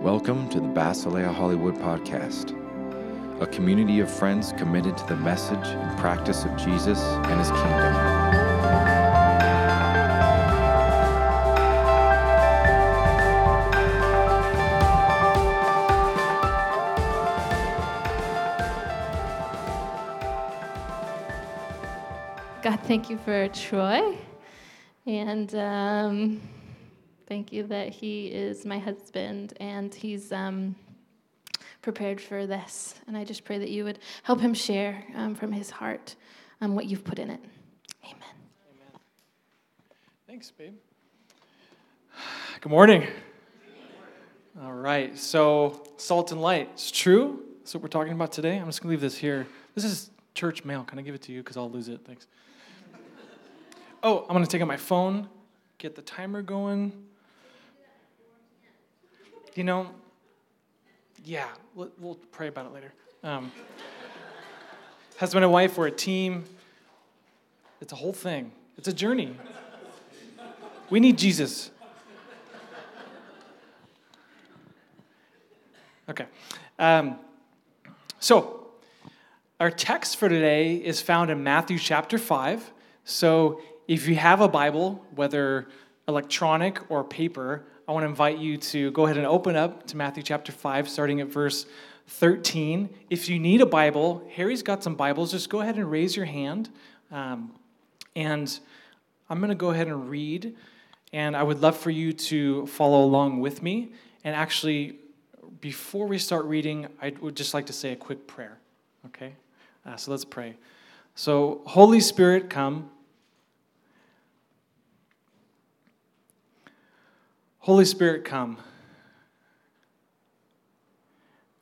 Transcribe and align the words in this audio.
Welcome 0.00 0.48
to 0.48 0.60
the 0.60 0.66
Basilea 0.66 1.30
Hollywood 1.30 1.74
Podcast, 1.74 2.56
a 3.42 3.46
community 3.46 4.00
of 4.00 4.10
friends 4.10 4.52
committed 4.52 4.96
to 4.96 5.06
the 5.08 5.16
message 5.16 5.58
and 5.58 5.98
practice 5.98 6.46
of 6.46 6.56
Jesus 6.56 6.98
and 7.02 7.38
his 7.38 7.50
kingdom. 7.50 7.92
God, 22.62 22.80
thank 22.86 23.10
you 23.10 23.18
for 23.18 23.48
Troy. 23.48 24.16
And 25.04 25.54
um, 25.54 26.40
thank 27.30 27.52
you 27.52 27.62
that 27.62 27.90
he 27.90 28.26
is 28.26 28.66
my 28.66 28.76
husband 28.76 29.54
and 29.60 29.94
he's 29.94 30.32
um, 30.32 30.74
prepared 31.80 32.20
for 32.20 32.44
this. 32.44 32.96
And 33.06 33.16
I 33.16 33.22
just 33.22 33.44
pray 33.44 33.56
that 33.56 33.70
you 33.70 33.84
would 33.84 34.00
help 34.24 34.40
him 34.40 34.52
share 34.52 35.04
um, 35.14 35.36
from 35.36 35.52
his 35.52 35.70
heart 35.70 36.16
um, 36.60 36.74
what 36.74 36.86
you've 36.86 37.04
put 37.04 37.20
in 37.20 37.30
it. 37.30 37.38
Amen. 38.04 38.16
Amen. 38.74 39.00
Thanks, 40.26 40.50
babe. 40.50 40.74
Good 42.60 42.68
morning. 42.68 43.06
All 44.60 44.72
right, 44.72 45.16
so 45.16 45.86
salt 45.98 46.32
and 46.32 46.42
light. 46.42 46.68
It's 46.72 46.90
true. 46.90 47.44
That's 47.60 47.74
what 47.74 47.82
we're 47.84 47.90
talking 47.90 48.12
about 48.12 48.32
today. 48.32 48.56
I'm 48.56 48.66
just 48.66 48.82
going 48.82 48.88
to 48.88 48.94
leave 48.94 49.00
this 49.00 49.16
here. 49.16 49.46
This 49.76 49.84
is 49.84 50.10
church 50.34 50.64
mail. 50.64 50.82
Can 50.82 50.98
I 50.98 51.02
give 51.02 51.14
it 51.14 51.22
to 51.22 51.32
you? 51.32 51.44
Because 51.44 51.56
I'll 51.56 51.70
lose 51.70 51.88
it. 51.88 52.00
Thanks. 52.04 52.26
Oh, 54.02 54.22
I'm 54.22 54.34
going 54.34 54.42
to 54.42 54.50
take 54.50 54.62
out 54.62 54.66
my 54.66 54.78
phone, 54.78 55.28
get 55.76 55.94
the 55.94 56.00
timer 56.00 56.40
going. 56.40 57.09
You 59.56 59.64
know, 59.64 59.88
yeah, 61.24 61.48
we'll, 61.74 61.90
we'll 61.98 62.14
pray 62.30 62.46
about 62.46 62.66
it 62.66 62.72
later. 62.72 62.92
Um, 63.24 63.50
husband 65.18 65.44
and 65.44 65.52
wife, 65.52 65.76
we're 65.76 65.88
a 65.88 65.90
team. 65.90 66.44
It's 67.80 67.92
a 67.92 67.96
whole 67.96 68.12
thing, 68.12 68.52
it's 68.78 68.86
a 68.86 68.92
journey. 68.92 69.36
We 70.88 71.00
need 71.00 71.18
Jesus. 71.18 71.70
Okay. 76.08 76.26
Um, 76.78 77.18
so, 78.18 78.68
our 79.58 79.70
text 79.70 80.16
for 80.16 80.28
today 80.28 80.76
is 80.76 81.00
found 81.00 81.30
in 81.30 81.42
Matthew 81.42 81.78
chapter 81.78 82.18
5. 82.18 82.72
So, 83.04 83.60
if 83.86 84.08
you 84.08 84.16
have 84.16 84.40
a 84.40 84.48
Bible, 84.48 85.04
whether 85.14 85.68
electronic 86.08 86.90
or 86.90 87.04
paper, 87.04 87.64
I 87.90 87.92
want 87.92 88.04
to 88.04 88.08
invite 88.08 88.38
you 88.38 88.56
to 88.56 88.92
go 88.92 89.06
ahead 89.06 89.16
and 89.16 89.26
open 89.26 89.56
up 89.56 89.84
to 89.88 89.96
Matthew 89.96 90.22
chapter 90.22 90.52
5, 90.52 90.88
starting 90.88 91.20
at 91.20 91.26
verse 91.26 91.66
13. 92.06 92.88
If 93.10 93.28
you 93.28 93.40
need 93.40 93.60
a 93.62 93.66
Bible, 93.66 94.24
Harry's 94.32 94.62
got 94.62 94.84
some 94.84 94.94
Bibles. 94.94 95.32
Just 95.32 95.50
go 95.50 95.60
ahead 95.60 95.74
and 95.74 95.90
raise 95.90 96.14
your 96.14 96.26
hand. 96.26 96.70
Um, 97.10 97.50
and 98.14 98.60
I'm 99.28 99.40
going 99.40 99.48
to 99.48 99.56
go 99.56 99.70
ahead 99.70 99.88
and 99.88 100.08
read. 100.08 100.54
And 101.12 101.36
I 101.36 101.42
would 101.42 101.62
love 101.62 101.76
for 101.76 101.90
you 101.90 102.12
to 102.12 102.64
follow 102.68 103.02
along 103.02 103.40
with 103.40 103.60
me. 103.60 103.90
And 104.22 104.36
actually, 104.36 104.94
before 105.60 106.06
we 106.06 106.18
start 106.18 106.44
reading, 106.44 106.86
I 107.02 107.12
would 107.20 107.34
just 107.34 107.54
like 107.54 107.66
to 107.66 107.72
say 107.72 107.90
a 107.90 107.96
quick 107.96 108.28
prayer. 108.28 108.58
Okay? 109.06 109.32
Uh, 109.84 109.96
so 109.96 110.12
let's 110.12 110.24
pray. 110.24 110.54
So, 111.16 111.62
Holy 111.66 111.98
Spirit, 111.98 112.50
come. 112.50 112.88
Holy 117.70 117.84
Spirit, 117.84 118.24
come. 118.24 118.56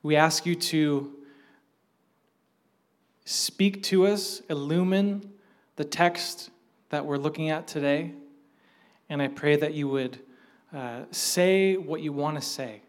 We 0.02 0.16
ask 0.16 0.46
you 0.46 0.54
to 0.54 1.12
speak 3.26 3.82
to 3.82 4.06
us, 4.06 4.40
illumine 4.48 5.30
the 5.76 5.84
text 5.84 6.48
that 6.88 7.04
we're 7.04 7.18
looking 7.18 7.50
at 7.50 7.66
today. 7.66 8.12
And 9.10 9.20
I 9.20 9.28
pray 9.28 9.56
that 9.56 9.74
you 9.74 9.86
would 9.88 10.18
uh, 10.74 11.00
say 11.10 11.76
what 11.76 12.00
you 12.00 12.14
want 12.14 12.36
to 12.36 12.42
say. 12.42 12.80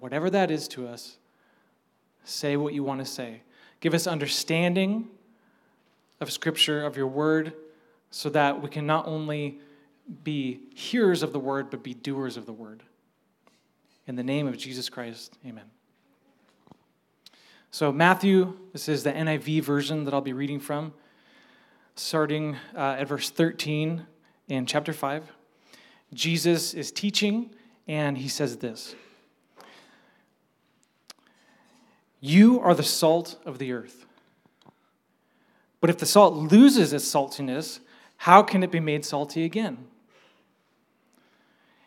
Whatever 0.00 0.28
that 0.28 0.50
is 0.50 0.66
to 0.68 0.88
us, 0.88 1.18
say 2.24 2.56
what 2.56 2.74
you 2.74 2.82
want 2.82 2.98
to 2.98 3.06
say. 3.06 3.42
Give 3.78 3.94
us 3.94 4.08
understanding 4.08 5.06
of 6.20 6.32
Scripture, 6.32 6.84
of 6.84 6.96
your 6.96 7.06
word, 7.06 7.52
so 8.10 8.28
that 8.30 8.60
we 8.60 8.68
can 8.68 8.88
not 8.88 9.06
only 9.06 9.60
be 10.24 10.60
hearers 10.74 11.22
of 11.22 11.32
the 11.32 11.38
word, 11.38 11.70
but 11.70 11.82
be 11.82 11.94
doers 11.94 12.36
of 12.36 12.46
the 12.46 12.52
word. 12.52 12.82
In 14.06 14.16
the 14.16 14.22
name 14.22 14.46
of 14.46 14.58
Jesus 14.58 14.88
Christ, 14.88 15.38
amen. 15.46 15.64
So, 17.70 17.90
Matthew, 17.90 18.58
this 18.72 18.88
is 18.88 19.02
the 19.02 19.12
NIV 19.12 19.62
version 19.62 20.04
that 20.04 20.12
I'll 20.12 20.20
be 20.20 20.34
reading 20.34 20.60
from, 20.60 20.92
starting 21.94 22.56
uh, 22.76 22.96
at 22.98 23.08
verse 23.08 23.30
13 23.30 24.06
in 24.48 24.66
chapter 24.66 24.92
5. 24.92 25.32
Jesus 26.12 26.74
is 26.74 26.92
teaching, 26.92 27.50
and 27.88 28.18
he 28.18 28.28
says 28.28 28.58
this 28.58 28.94
You 32.20 32.60
are 32.60 32.74
the 32.74 32.82
salt 32.82 33.38
of 33.46 33.58
the 33.58 33.72
earth. 33.72 34.04
But 35.80 35.90
if 35.90 35.98
the 35.98 36.06
salt 36.06 36.34
loses 36.34 36.92
its 36.92 37.04
saltiness, 37.04 37.80
how 38.18 38.42
can 38.42 38.62
it 38.62 38.70
be 38.70 38.78
made 38.78 39.04
salty 39.04 39.44
again? 39.44 39.88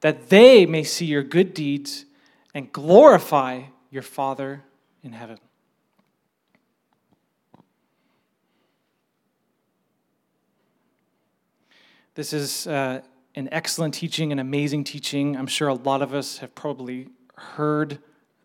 that 0.00 0.28
they 0.28 0.66
may 0.66 0.82
see 0.82 1.06
your 1.06 1.22
good 1.22 1.54
deeds 1.54 2.04
and 2.54 2.72
glorify 2.72 3.62
your 3.90 4.02
Father 4.02 4.62
in 5.02 5.12
heaven. 5.12 5.38
This 12.14 12.32
is 12.32 12.66
uh, 12.66 13.00
an 13.36 13.48
excellent 13.52 13.94
teaching, 13.94 14.32
an 14.32 14.40
amazing 14.40 14.82
teaching. 14.82 15.36
I'm 15.36 15.46
sure 15.46 15.68
a 15.68 15.74
lot 15.74 16.02
of 16.02 16.14
us 16.14 16.38
have 16.38 16.52
probably 16.54 17.08
heard 17.36 17.98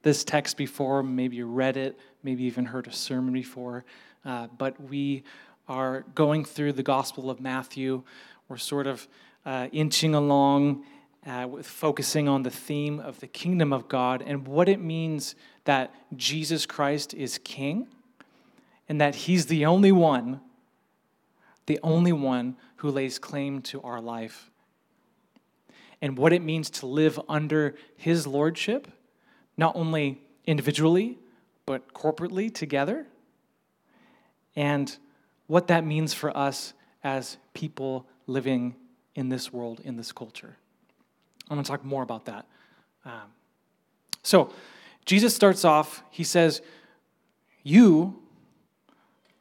this 0.04 0.24
text 0.24 0.58
before, 0.58 1.02
maybe 1.02 1.42
read 1.42 1.78
it, 1.78 1.98
maybe 2.22 2.44
even 2.44 2.66
heard 2.66 2.86
a 2.86 2.92
sermon 2.92 3.34
before. 3.34 3.84
Uh, 4.24 4.48
but 4.58 4.80
we 4.80 5.24
are 5.68 6.02
going 6.14 6.46
through 6.46 6.74
the 6.74 6.84
Gospel 6.84 7.30
of 7.32 7.40
Matthew. 7.40 8.04
We're 8.48 8.58
sort 8.58 8.86
of 8.86 9.08
uh, 9.46 9.70
inching 9.72 10.14
along 10.14 10.84
uh, 11.26 11.48
with 11.50 11.66
focusing 11.66 12.28
on 12.28 12.44
the 12.44 12.50
theme 12.50 13.00
of 13.00 13.20
the 13.20 13.28
kingdom 13.28 13.72
of 13.72 13.88
God 13.88 14.24
and 14.26 14.48
what 14.48 14.68
it 14.68 14.82
means 14.82 15.36
that 15.66 15.94
Jesus 16.16 16.66
Christ 16.66 17.14
is 17.14 17.40
king 17.44 17.88
and 18.90 19.00
that 19.00 19.16
he's 19.16 19.46
the 19.46 19.66
only 19.66 19.92
one, 19.92 20.42
the 21.66 21.80
only 21.82 22.12
one 22.12 22.58
who 22.78 22.90
lays 22.90 23.20
claim 23.20 23.62
to 23.62 23.82
our 23.82 24.02
life. 24.02 24.52
And 26.02 26.18
what 26.18 26.34
it 26.34 26.42
means 26.42 26.70
to 26.72 26.86
live 26.86 27.20
under 27.30 27.76
his 27.96 28.28
lordship, 28.28 28.90
not 29.56 29.74
only 29.76 30.22
individually, 30.46 31.18
but 31.66 31.94
corporately 31.94 32.54
together. 32.54 33.08
And 34.54 34.96
what 35.48 35.68
that 35.68 35.86
means 35.86 36.14
for 36.14 36.36
us 36.36 36.74
as 37.04 37.38
people 37.54 38.06
living 38.28 38.76
in 39.16 39.30
this 39.30 39.54
world, 39.54 39.80
in 39.84 39.96
this 39.96 40.12
culture. 40.12 40.58
I'm 41.50 41.56
going 41.56 41.64
to 41.64 41.70
talk 41.70 41.84
more 41.84 42.04
about 42.04 42.26
that. 42.26 42.46
Um, 43.06 43.32
so, 44.24 44.54
Jesus 45.06 45.36
starts 45.36 45.66
off, 45.66 46.04
he 46.10 46.24
says, 46.24 46.62
You 47.64 48.20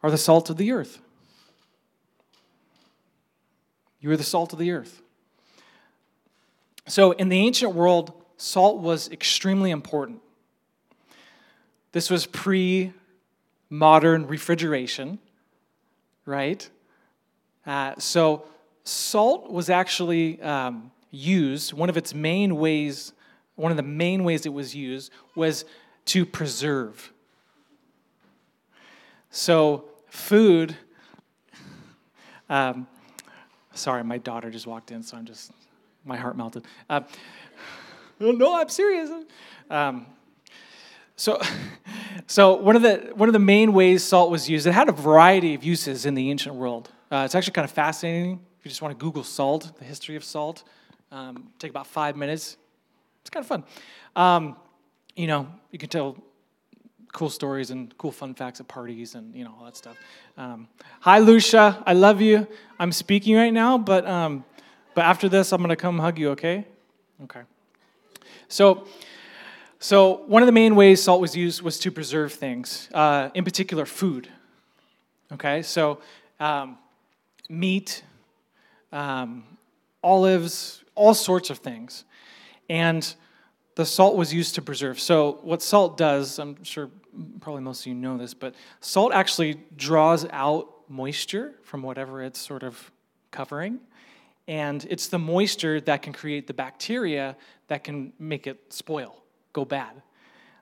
are 0.03 0.11
the 0.11 0.19
salt 0.19 0.51
of 0.51 0.57
the 0.57 0.73
earth. 0.73 1.01
You 4.01 4.11
are 4.11 4.17
the 4.17 4.25
salt 4.25 4.53
of 4.53 4.59
the 4.59 4.73
earth. 4.73 5.01
So, 6.89 7.13
in 7.13 7.29
the 7.29 7.39
ancient 7.39 7.75
world, 7.75 8.13
salt 8.37 8.81
was 8.81 9.09
extremely 9.11 9.71
important. 9.71 10.21
This 11.93 12.11
was 12.11 12.27
pre 12.27 12.93
modern 13.71 14.27
refrigeration, 14.27 15.21
right? 16.27 16.69
Uh, 17.65 17.95
so, 17.99 18.45
salt 18.83 19.53
was 19.53 19.71
actually 19.71 20.43
um, 20.43 20.91
used, 21.13 21.73
one 21.73 21.89
of 21.89 21.97
its 21.97 22.13
main 22.13 22.57
ways, 22.57 23.13
one 23.55 23.71
of 23.71 23.77
the 23.77 23.83
main 23.85 24.25
ways 24.25 24.45
it 24.45 24.53
was 24.53 24.75
used 24.75 25.13
was 25.37 25.65
to 26.07 26.27
preserve. 26.27 27.13
So, 29.31 29.85
food. 30.09 30.77
Um, 32.51 32.87
sorry, 33.73 34.03
my 34.03 34.19
daughter 34.19 34.51
just 34.51 34.67
walked 34.67 34.91
in, 34.91 35.03
so 35.03 35.17
I'm 35.17 35.25
just, 35.25 35.53
my 36.05 36.17
heart 36.17 36.37
melted. 36.37 36.65
Uh, 36.91 37.03
no, 38.19 38.61
I'm 38.61 38.69
serious. 38.69 39.11
Um, 39.71 40.07
so, 41.17 41.41
so 42.27 42.55
one 42.55 42.75
of 42.75 42.83
the 42.83 43.13
one 43.15 43.29
of 43.29 43.33
the 43.33 43.39
main 43.39 43.73
ways 43.73 44.03
salt 44.03 44.31
was 44.31 44.51
used, 44.51 44.67
it 44.67 44.73
had 44.73 44.89
a 44.89 44.93
variety 44.93 45.55
of 45.55 45.63
uses 45.63 46.05
in 46.05 46.15
the 46.15 46.31
ancient 46.31 46.55
world. 46.55 46.91
Uh, 47.11 47.23
it's 47.25 47.35
actually 47.35 47.53
kind 47.53 47.65
of 47.65 47.71
fascinating. 47.71 48.41
If 48.59 48.67
you 48.67 48.69
just 48.71 48.83
want 48.83 48.99
to 48.99 49.03
Google 49.03 49.25
salt, 49.25 49.73
the 49.79 49.85
history 49.85 50.17
of 50.17 50.25
salt, 50.25 50.65
um, 51.13 51.51
take 51.59 51.71
about 51.71 51.87
five 51.87 52.17
minutes. 52.17 52.57
It's 53.21 53.31
kind 53.31 53.45
of 53.45 53.49
fun. 53.49 53.65
Um, 54.17 54.57
you 55.15 55.27
know, 55.27 55.47
you 55.71 55.79
can 55.79 55.89
tell 55.89 56.17
cool 57.13 57.29
stories 57.29 57.71
and 57.71 57.97
cool 57.99 58.11
fun 58.11 58.35
facts 58.35 58.59
at 58.59 58.67
parties 58.67 59.15
and 59.15 59.35
you 59.35 59.45
know 59.45 59.55
all 59.59 59.67
that 59.67 59.77
stuff. 59.77 59.97
Um, 60.37 60.67
hi, 61.01 61.19
Lucia. 61.19 61.83
I 61.87 61.93
love 61.93 62.21
you. 62.21 62.49
I'm 62.79 62.91
speaking 62.91 63.37
right 63.37 63.53
now, 63.53 63.79
but 63.79 64.07
um, 64.07 64.45
but 64.95 65.05
after 65.05 65.29
this, 65.29 65.53
I'm 65.53 65.61
gonna 65.61 65.77
come 65.77 65.99
hug 65.99 66.19
you. 66.19 66.31
Okay? 66.31 66.67
Okay. 67.25 67.43
So. 68.49 68.87
So, 69.79 70.23
one 70.29 70.43
of 70.43 70.47
the 70.47 70.53
main 70.53 70.77
ways 70.77 71.03
salt 71.03 71.21
was 71.21 71.35
used 71.35 71.61
was 71.61 71.77
to 71.81 71.91
preserve 71.91 72.33
things, 72.33 72.89
uh, 72.95 73.31
in 73.35 73.43
particular, 73.43 73.85
food. 73.85 74.29
Okay, 75.33 75.63
so 75.63 75.99
um, 76.39 76.79
meat, 77.49 78.05
um, 78.93 79.43
olives, 80.01 80.82
all 80.95 81.15
sorts 81.15 81.51
of 81.51 81.59
things. 81.59 82.05
And 82.69 83.15
the 83.75 83.87
salt 83.87 84.17
was 84.17 84.33
used 84.33 84.55
to 84.57 84.63
preserve. 84.63 85.01
So, 85.01 85.39
what 85.43 85.63
salt 85.63 85.97
does, 85.97 86.39
I'm 86.39 86.63
sure 86.63 86.91
probably 87.41 87.63
most 87.63 87.81
of 87.83 87.87
you 87.87 87.95
know 87.95 88.19
this, 88.19 88.35
but 88.35 88.55
salt 88.81 89.13
actually 89.13 89.61
draws 89.77 90.27
out 90.31 90.69
moisture 90.89 91.55
from 91.63 91.83
whatever 91.83 92.23
it's 92.23 92.39
sort 92.39 92.63
of 92.63 92.91
covering. 93.31 93.81
And 94.49 94.87
it's 94.91 95.09
the 95.09 95.19
moisture 95.19 95.81
that 95.83 96.03
can 96.03 96.13
create 96.13 96.47
the 96.47 96.55
bacteria 96.55 97.37
that 97.69 97.85
can 97.85 98.13
make 98.19 98.47
it 98.47 98.73
spoil 98.73 99.23
go 99.53 99.65
bad. 99.65 100.03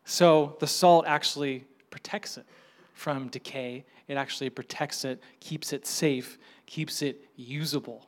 So 0.05 0.57
the 0.61 0.67
salt 0.67 1.05
actually 1.07 1.65
protects 1.91 2.37
it 2.37 2.47
from 2.95 3.29
decay. 3.29 3.85
It 4.09 4.17
actually 4.17 4.51
protects 4.51 5.05
it, 5.05 5.23
keeps 5.39 5.73
it 5.73 5.87
safe, 5.87 6.39
keeps 6.67 7.03
it 7.03 7.25
usable. 7.37 8.07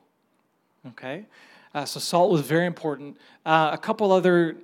Okay? 0.89 1.25
Uh, 1.73 1.85
so 1.85 1.99
salt 1.99 2.31
was 2.31 2.41
very 2.41 2.65
important. 2.65 3.17
Uh, 3.45 3.71
a 3.73 3.77
couple 3.77 4.11
other 4.11 4.57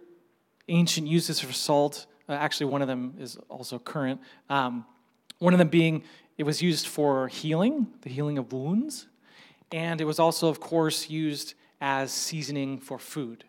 ancient 0.68 1.08
uses 1.08 1.40
for 1.40 1.52
salt. 1.52 2.06
Uh, 2.28 2.34
actually, 2.34 2.68
one 2.68 2.82
of 2.82 2.88
them 2.88 3.16
is 3.20 3.38
also 3.50 3.80
current. 3.80 4.22
Um, 4.50 4.86
one 5.40 5.54
of 5.54 5.60
them 5.60 5.70
being 5.70 6.04
it 6.38 6.44
was 6.44 6.62
used 6.62 6.88
for 6.88 7.28
healing, 7.28 7.88
the 8.02 8.10
healing 8.10 8.38
of 8.38 8.54
wounds, 8.54 9.08
and 9.72 10.00
it 10.00 10.06
was 10.06 10.20
also, 10.20 10.48
of 10.48 10.60
course, 10.60 11.10
used 11.10 11.54
as 11.82 12.12
seasoning 12.12 12.78
for 12.78 12.98
food. 12.98 13.44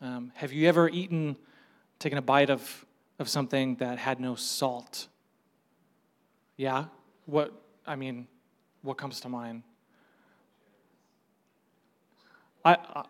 Um, 0.00 0.32
have 0.36 0.52
you 0.52 0.68
ever 0.68 0.88
eaten 0.88 1.36
taken 2.04 2.18
a 2.18 2.22
bite 2.22 2.50
of, 2.50 2.84
of 3.18 3.28
something 3.30 3.76
that 3.76 3.98
had 3.98 4.20
no 4.20 4.34
salt. 4.34 5.08
Yeah? 6.56 6.86
What, 7.26 7.52
I 7.86 7.96
mean, 7.96 8.26
what 8.82 8.98
comes 8.98 9.20
to 9.20 9.28
mind? 9.28 9.62
I, 12.64 12.72
I 12.74 13.04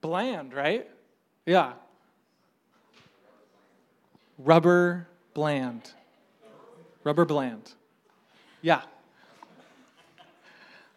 bland, 0.00 0.52
right? 0.52 0.88
Yeah. 1.46 1.72
Rubber 4.38 5.08
bland. 5.32 5.92
Rubber 7.04 7.24
bland. 7.24 7.72
Yeah. 8.60 8.82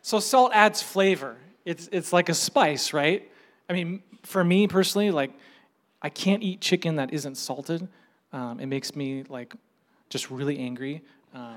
So 0.01 0.19
salt 0.19 0.51
adds 0.53 0.81
flavor. 0.81 1.37
It's, 1.65 1.89
it's 1.91 2.13
like 2.13 2.29
a 2.29 2.33
spice, 2.33 2.93
right? 2.93 3.29
I 3.69 3.73
mean, 3.73 4.01
for 4.23 4.43
me 4.43 4.67
personally, 4.67 5.11
like, 5.11 5.31
I 6.01 6.09
can't 6.09 6.41
eat 6.43 6.61
chicken 6.61 6.95
that 6.95 7.13
isn't 7.13 7.35
salted. 7.35 7.87
Um, 8.31 8.59
it 8.59 8.67
makes 8.67 8.95
me 8.95 9.23
like 9.27 9.53
just 10.09 10.29
really 10.29 10.59
angry. 10.59 11.01
Um, 11.33 11.55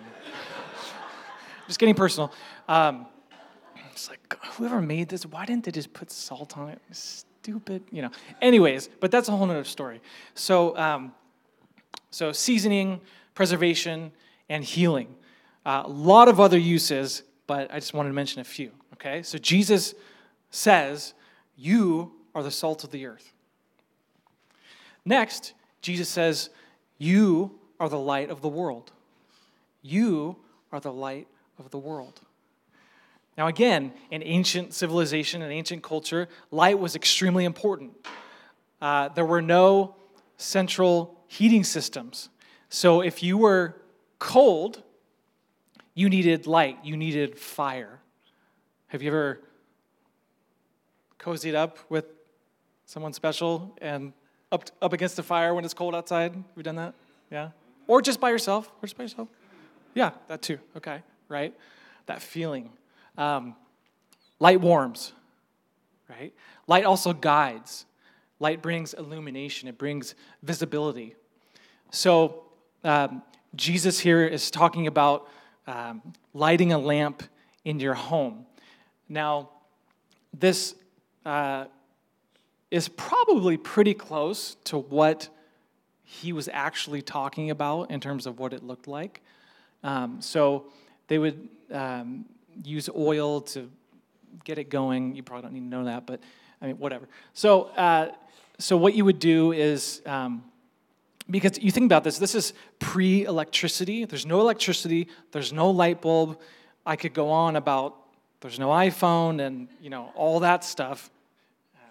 just 1.66 1.78
getting 1.78 1.94
personal. 1.94 2.32
Um, 2.68 3.06
it's 3.92 4.08
like 4.08 4.36
whoever 4.52 4.80
made 4.80 5.08
this, 5.08 5.26
why 5.26 5.46
didn't 5.46 5.64
they 5.64 5.70
just 5.70 5.92
put 5.92 6.10
salt 6.10 6.56
on 6.56 6.70
it? 6.70 6.80
Stupid, 6.92 7.82
you 7.90 8.02
know. 8.02 8.10
Anyways, 8.40 8.88
but 9.00 9.10
that's 9.10 9.28
a 9.28 9.32
whole 9.32 9.50
other 9.50 9.64
story. 9.64 10.00
So, 10.34 10.76
um, 10.76 11.12
so 12.10 12.32
seasoning, 12.32 13.00
preservation, 13.34 14.12
and 14.48 14.64
healing. 14.64 15.14
Uh, 15.64 15.82
a 15.84 15.88
lot 15.88 16.28
of 16.28 16.40
other 16.40 16.58
uses, 16.58 17.22
but 17.46 17.72
I 17.72 17.76
just 17.76 17.94
wanted 17.94 18.10
to 18.10 18.14
mention 18.14 18.40
a 18.40 18.44
few. 18.44 18.72
Okay, 18.94 19.22
so 19.22 19.38
Jesus 19.38 19.94
says 20.50 21.14
you 21.56 22.12
are 22.34 22.42
the 22.42 22.50
salt 22.50 22.84
of 22.84 22.90
the 22.90 23.06
earth. 23.06 23.32
Next, 25.04 25.54
Jesus 25.82 26.08
says, 26.08 26.50
You 26.98 27.58
are 27.78 27.88
the 27.88 27.98
light 27.98 28.30
of 28.30 28.42
the 28.42 28.48
world. 28.48 28.92
You 29.82 30.36
are 30.72 30.80
the 30.80 30.92
light 30.92 31.26
of 31.58 31.70
the 31.70 31.78
world. 31.78 32.20
Now, 33.38 33.46
again, 33.46 33.92
in 34.10 34.22
ancient 34.22 34.74
civilization 34.74 35.42
and 35.42 35.52
ancient 35.52 35.82
culture, 35.82 36.28
light 36.50 36.78
was 36.78 36.94
extremely 36.94 37.44
important. 37.44 37.92
Uh, 38.80 39.08
there 39.08 39.24
were 39.24 39.42
no 39.42 39.94
central 40.36 41.18
heating 41.28 41.64
systems. 41.64 42.28
So 42.68 43.00
if 43.00 43.22
you 43.22 43.38
were 43.38 43.76
cold, 44.18 44.82
you 45.94 46.08
needed 46.08 46.46
light, 46.46 46.78
you 46.82 46.96
needed 46.96 47.38
fire. 47.38 48.00
Have 48.88 49.02
you 49.02 49.08
ever 49.08 49.40
cozied 51.18 51.54
up 51.54 51.78
with 51.88 52.06
someone 52.86 53.12
special 53.12 53.76
and 53.80 54.12
up, 54.50 54.64
up 54.82 54.92
against 54.92 55.16
the 55.16 55.22
fire 55.22 55.54
when 55.54 55.64
it's 55.64 55.74
cold 55.74 55.94
outside? 55.94 56.32
Have 56.32 56.44
you 56.56 56.62
done 56.62 56.76
that? 56.76 56.94
Yeah? 57.30 57.50
Or 57.86 58.02
just 58.02 58.20
by 58.20 58.30
yourself? 58.30 58.68
Or 58.82 58.86
just 58.86 58.96
by 58.96 59.04
yourself? 59.04 59.28
Yeah, 59.94 60.10
that 60.28 60.42
too. 60.42 60.58
Okay, 60.76 61.02
right? 61.28 61.54
That 62.06 62.22
feeling. 62.22 62.70
Um, 63.16 63.54
light 64.38 64.60
warms, 64.60 65.12
right? 66.08 66.32
Light 66.66 66.84
also 66.84 67.12
guides. 67.12 67.86
Light 68.38 68.62
brings 68.62 68.94
illumination, 68.94 69.68
it 69.68 69.76
brings 69.76 70.14
visibility. 70.42 71.14
So, 71.90 72.44
um, 72.84 73.22
Jesus 73.54 73.98
here 73.98 74.24
is 74.24 74.50
talking 74.50 74.86
about 74.86 75.28
um, 75.66 76.02
lighting 76.32 76.72
a 76.72 76.78
lamp 76.78 77.22
in 77.64 77.80
your 77.80 77.94
home. 77.94 78.46
Now, 79.08 79.50
this 80.32 80.74
uh, 81.26 81.64
is 82.70 82.88
probably 82.88 83.56
pretty 83.56 83.94
close 83.94 84.56
to 84.64 84.78
what 84.78 85.28
he 86.04 86.32
was 86.32 86.48
actually 86.52 87.02
talking 87.02 87.50
about 87.50 87.90
in 87.90 88.00
terms 88.00 88.26
of 88.26 88.38
what 88.38 88.52
it 88.52 88.62
looked 88.62 88.88
like. 88.88 89.20
Um, 89.82 90.20
so 90.20 90.66
they 91.08 91.18
would 91.18 91.48
um, 91.70 92.24
use 92.62 92.88
oil 92.94 93.40
to 93.42 93.70
get 94.44 94.58
it 94.58 94.70
going. 94.70 95.14
You 95.14 95.22
probably 95.22 95.42
don't 95.42 95.52
need 95.52 95.60
to 95.60 95.66
know 95.66 95.84
that, 95.84 96.06
but 96.06 96.20
I 96.60 96.66
mean, 96.66 96.78
whatever. 96.78 97.08
So, 97.32 97.64
uh, 97.76 98.12
so 98.58 98.76
what 98.76 98.94
you 98.94 99.04
would 99.04 99.18
do 99.18 99.52
is, 99.52 100.02
um, 100.06 100.44
because 101.28 101.58
you 101.58 101.70
think 101.70 101.86
about 101.86 102.04
this, 102.04 102.18
this 102.18 102.34
is 102.34 102.52
pre 102.78 103.24
electricity. 103.24 104.04
There's 104.04 104.26
no 104.26 104.40
electricity, 104.40 105.08
there's 105.32 105.52
no 105.52 105.70
light 105.70 106.00
bulb. 106.00 106.38
I 106.84 106.96
could 106.96 107.14
go 107.14 107.30
on 107.30 107.56
about 107.56 107.96
there's 108.40 108.58
no 108.58 108.68
iPhone 108.68 109.44
and 109.44 109.68
you 109.80 109.90
know 109.90 110.12
all 110.14 110.40
that 110.40 110.64
stuff. 110.64 111.10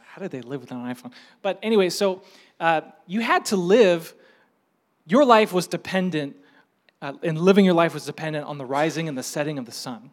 How 0.08 0.22
did 0.22 0.32
they 0.32 0.42
live 0.42 0.62
without 0.62 0.84
an 0.84 0.94
iPhone? 0.94 1.14
But 1.42 1.60
anyway, 1.62 1.90
so 1.90 2.24
uh, 2.60 2.82
you 3.08 3.22
had 3.22 3.46
to 3.46 3.56
live. 3.56 4.14
Your 5.06 5.24
life 5.26 5.54
was 5.54 5.68
dependent, 5.68 6.36
uh, 7.02 7.14
and 7.24 7.40
living 7.40 7.66
your 7.66 7.74
life 7.74 7.94
was 7.94 8.06
dependent 8.06 8.46
on 8.46 8.58
the 8.58 8.66
rising 8.66 9.08
and 9.08 9.18
the 9.18 9.24
setting 9.24 9.58
of 9.58 9.66
the 9.66 9.72
sun. 9.72 10.12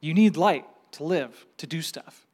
You 0.00 0.14
need 0.14 0.36
light 0.36 0.66
to 0.92 1.04
live, 1.04 1.46
to 1.58 1.66
do 1.66 1.82
stuff. 1.82 2.26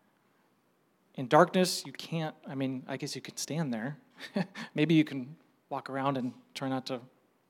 In 1.15 1.29
darkness, 1.29 1.85
you 1.85 1.93
can't. 1.93 2.35
I 2.47 2.55
mean, 2.55 2.85
I 2.89 2.97
guess 2.97 3.15
you 3.15 3.23
could 3.23 3.39
stand 3.39 3.73
there. 3.73 3.99
Maybe 4.75 4.95
you 4.95 5.05
can 5.05 5.37
walk 5.69 5.91
around 5.91 6.17
and 6.17 6.33
try 6.55 6.69
not 6.69 6.87
to 6.87 7.01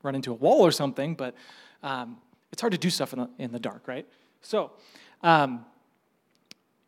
run 0.03 0.15
into 0.15 0.33
a 0.33 0.35
wall 0.35 0.63
or 0.63 0.73
something, 0.73 1.15
but 1.15 1.35
um, 1.83 2.19
it's 2.51 2.61
hard 2.61 2.73
to 2.73 2.79
do 2.79 2.91
stuff 2.91 3.13
in 3.13 3.21
the, 3.21 3.31
in 3.39 3.53
the 3.53 3.61
dark, 3.61 3.87
right? 3.87 4.07
So, 4.41 4.73
um, 5.23 5.65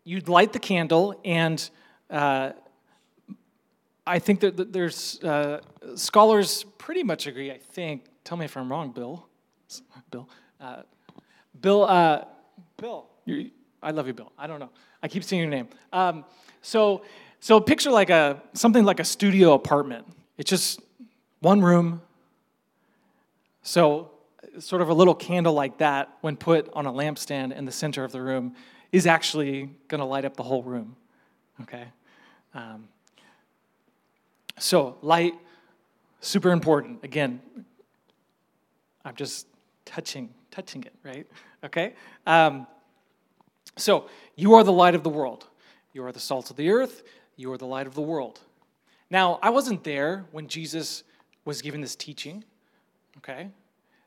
you'd 0.05 0.29
light 0.29 0.53
the 0.53 0.59
candle, 0.59 1.21
and 1.25 1.69
uh, 2.11 2.53
I 4.07 4.19
think 4.19 4.41
that 4.41 4.73
there's 4.73 5.23
uh, 5.23 5.61
scholars 5.95 6.65
pretty 6.79 7.03
much 7.03 7.27
agree. 7.27 7.51
I 7.51 7.59
think. 7.59 8.05
Tell 8.25 8.37
me 8.37 8.45
if 8.45 8.57
I'm 8.57 8.71
wrong, 8.71 8.91
Bill. 8.93 9.27
Bill. 10.11 10.29
Uh, 10.61 10.83
Bill. 11.61 11.85
Uh, 11.85 12.25
Bill. 13.25 13.47
I 13.83 13.91
love 13.91 14.07
you, 14.07 14.15
Bill. 14.15 14.33
I 14.39 14.47
don't 14.47 14.61
know. 14.61 14.71
I 15.03 15.09
keep 15.09 15.25
seeing 15.25 15.41
your 15.41 15.51
name. 15.51 15.69
Um, 15.93 16.25
so, 16.63 17.03
So 17.45 17.61
picture 17.61 17.91
like 17.91 18.09
a 18.09 18.41
something 18.55 18.87
like 18.87 19.01
a 19.01 19.05
studio 19.05 19.53
apartment. 19.53 20.07
It's 20.39 20.49
just 20.49 20.81
one 21.41 21.61
room. 21.61 22.01
So 23.63 24.13
sort 24.59 24.81
of 24.81 24.89
a 24.89 24.95
little 24.95 25.15
candle 25.15 25.53
like 25.53 25.77
that, 25.77 26.09
when 26.23 26.39
put 26.39 26.71
on 26.73 26.87
a 26.87 26.91
lampstand 26.91 27.55
in 27.55 27.67
the 27.67 27.71
center 27.71 28.03
of 28.03 28.13
the 28.13 28.23
room, 28.23 28.55
is 28.93 29.07
actually 29.07 29.69
going 29.89 29.99
to 29.99 30.07
light 30.07 30.25
up 30.25 30.39
the 30.39 30.43
whole 30.43 30.63
room. 30.63 30.97
Okay. 31.61 31.85
Um, 32.55 32.89
so 34.59 34.97
light, 35.03 35.35
super 36.21 36.51
important. 36.51 37.05
Again, 37.05 37.43
I'm 39.05 39.17
just 39.17 39.47
touching 39.85 40.33
touching 40.51 40.83
it, 40.85 40.95
right? 41.03 41.27
Okay. 41.63 41.93
Um, 42.27 42.67
so 43.77 44.09
you 44.37 44.55
are 44.55 44.65
the 44.65 44.73
light 44.73 44.95
of 44.95 45.03
the 45.03 45.11
world. 45.11 45.47
You 45.93 46.05
are 46.05 46.13
the 46.13 46.21
salt 46.21 46.51
of 46.51 46.57
the 46.57 46.71
earth. 46.71 47.03
You 47.37 47.53
are 47.53 47.59
the 47.59 47.67
light 47.67 47.87
of 47.87 47.95
the 47.95 48.03
world. 48.03 48.41
Now, 49.11 49.39
I 49.43 49.51
wasn't 49.51 49.85
there 49.85 50.25
when 50.33 50.49
Jesus 50.49 51.05
was 51.45 51.63
given 51.63 51.81
this 51.81 51.95
teaching, 51.95 52.45
okay? 53.19 53.49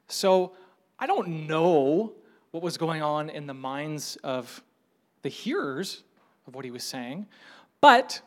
So 0.07 0.53
I 0.99 1.05
don't 1.05 1.47
know 1.47 2.13
what 2.51 2.63
was 2.63 2.77
going 2.77 3.01
on 3.01 3.29
in 3.29 3.47
the 3.47 3.53
minds 3.53 4.17
of 4.23 4.63
the 5.21 5.29
hearers 5.29 6.03
of 6.47 6.55
what 6.55 6.65
he 6.65 6.71
was 6.71 6.83
saying, 6.83 7.27
but 7.81 8.21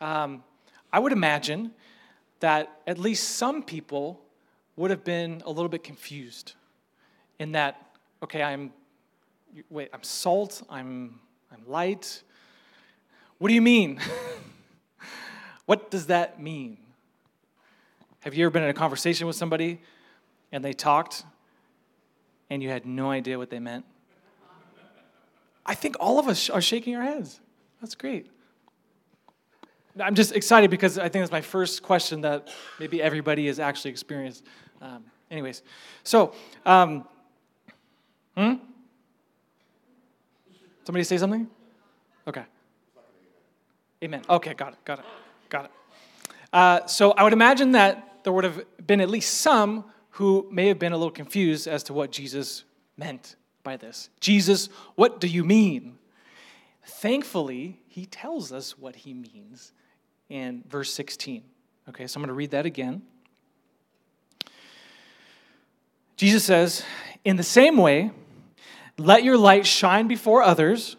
um, 0.00 0.42
I 0.92 0.98
would 0.98 1.12
imagine 1.12 1.72
that 2.40 2.80
at 2.86 2.98
least 2.98 3.36
some 3.36 3.62
people 3.62 4.20
would 4.76 4.90
have 4.90 5.04
been 5.04 5.42
a 5.44 5.50
little 5.50 5.68
bit 5.68 5.84
confused 5.84 6.54
in 7.38 7.52
that, 7.52 7.80
okay, 8.22 8.42
I'm, 8.42 8.72
wait, 9.70 9.90
I'm 9.92 10.02
salt, 10.02 10.62
I'm, 10.68 11.20
I'm 11.52 11.66
light. 11.66 12.22
What 13.38 13.48
do 13.48 13.54
you 13.54 13.62
mean? 13.62 14.00
What 15.66 15.90
does 15.90 16.06
that 16.06 16.40
mean? 16.40 16.76
Have 18.20 18.34
you 18.34 18.44
ever 18.44 18.50
been 18.50 18.62
in 18.62 18.68
a 18.68 18.74
conversation 18.74 19.26
with 19.26 19.36
somebody 19.36 19.80
and 20.52 20.64
they 20.64 20.72
talked 20.72 21.24
and 22.50 22.62
you 22.62 22.68
had 22.68 22.84
no 22.84 23.10
idea 23.10 23.38
what 23.38 23.50
they 23.50 23.58
meant? 23.58 23.84
I 25.66 25.74
think 25.74 25.96
all 25.98 26.18
of 26.18 26.28
us 26.28 26.50
are 26.50 26.60
shaking 26.60 26.96
our 26.96 27.02
heads. 27.02 27.40
That's 27.80 27.94
great. 27.94 28.30
I'm 29.98 30.14
just 30.14 30.32
excited 30.32 30.70
because 30.70 30.98
I 30.98 31.08
think 31.08 31.22
it's 31.22 31.32
my 31.32 31.40
first 31.40 31.82
question 31.82 32.20
that 32.22 32.48
maybe 32.78 33.00
everybody 33.00 33.46
has 33.46 33.58
actually 33.58 33.92
experienced. 33.92 34.44
Um, 34.82 35.04
anyways, 35.30 35.62
so, 36.02 36.34
um, 36.66 37.06
hmm? 38.36 38.54
Somebody 40.84 41.04
say 41.04 41.18
something? 41.18 41.48
Okay. 42.26 42.44
Amen. 44.02 44.22
Okay, 44.28 44.54
got 44.54 44.74
it, 44.74 44.84
got 44.84 44.98
it. 44.98 45.04
Got 45.48 45.64
it. 45.66 45.70
Uh, 46.52 46.86
so 46.86 47.12
I 47.12 47.22
would 47.22 47.32
imagine 47.32 47.72
that 47.72 48.22
there 48.24 48.32
would 48.32 48.44
have 48.44 48.64
been 48.86 49.00
at 49.00 49.08
least 49.08 49.40
some 49.40 49.84
who 50.10 50.46
may 50.50 50.68
have 50.68 50.78
been 50.78 50.92
a 50.92 50.96
little 50.96 51.10
confused 51.10 51.66
as 51.66 51.82
to 51.84 51.92
what 51.92 52.12
Jesus 52.12 52.64
meant 52.96 53.36
by 53.62 53.76
this. 53.76 54.10
Jesus, 54.20 54.68
what 54.94 55.20
do 55.20 55.26
you 55.26 55.42
mean? 55.42 55.98
Thankfully, 56.86 57.80
he 57.88 58.06
tells 58.06 58.52
us 58.52 58.78
what 58.78 58.94
he 58.94 59.14
means 59.14 59.72
in 60.28 60.62
verse 60.68 60.92
16. 60.92 61.42
Okay, 61.88 62.06
so 62.06 62.18
I'm 62.18 62.22
going 62.22 62.28
to 62.28 62.34
read 62.34 62.50
that 62.52 62.66
again. 62.66 63.02
Jesus 66.16 66.44
says, 66.44 66.84
In 67.24 67.36
the 67.36 67.42
same 67.42 67.76
way, 67.76 68.12
let 68.98 69.24
your 69.24 69.36
light 69.36 69.66
shine 69.66 70.08
before 70.08 70.42
others 70.42 70.96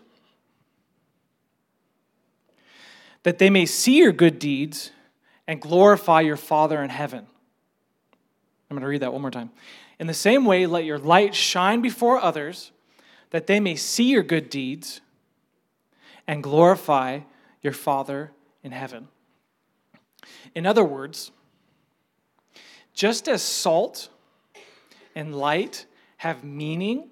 that 3.23 3.39
they 3.39 3.49
may 3.49 3.65
see 3.65 3.97
your 3.97 4.11
good 4.11 4.37
deeds 4.37 4.91
and 5.47 5.59
glorify 5.61 6.21
your 6.21 6.37
Father 6.37 6.81
in 6.83 6.89
heaven. 6.89 7.25
I'm 8.69 8.75
going 8.75 8.81
to 8.81 8.87
read 8.87 9.01
that 9.01 9.13
one 9.13 9.21
more 9.21 9.31
time. 9.31 9.51
In 9.99 10.07
the 10.07 10.13
same 10.13 10.45
way, 10.45 10.65
let 10.65 10.85
your 10.85 10.99
light 10.99 11.33
shine 11.33 11.81
before 11.81 12.19
others, 12.19 12.71
that 13.31 13.47
they 13.47 13.59
may 13.59 13.75
see 13.75 14.09
your 14.11 14.23
good 14.23 14.49
deeds 14.49 15.01
and 16.27 16.43
glorify 16.43 17.21
your 17.61 17.73
Father 17.73 18.31
in 18.63 18.71
heaven. 18.71 19.07
In 20.53 20.65
other 20.65 20.83
words, 20.83 21.31
just 22.93 23.27
as 23.27 23.41
salt 23.41 24.09
and 25.15 25.33
light 25.33 25.85
have 26.17 26.43
meaning, 26.43 27.09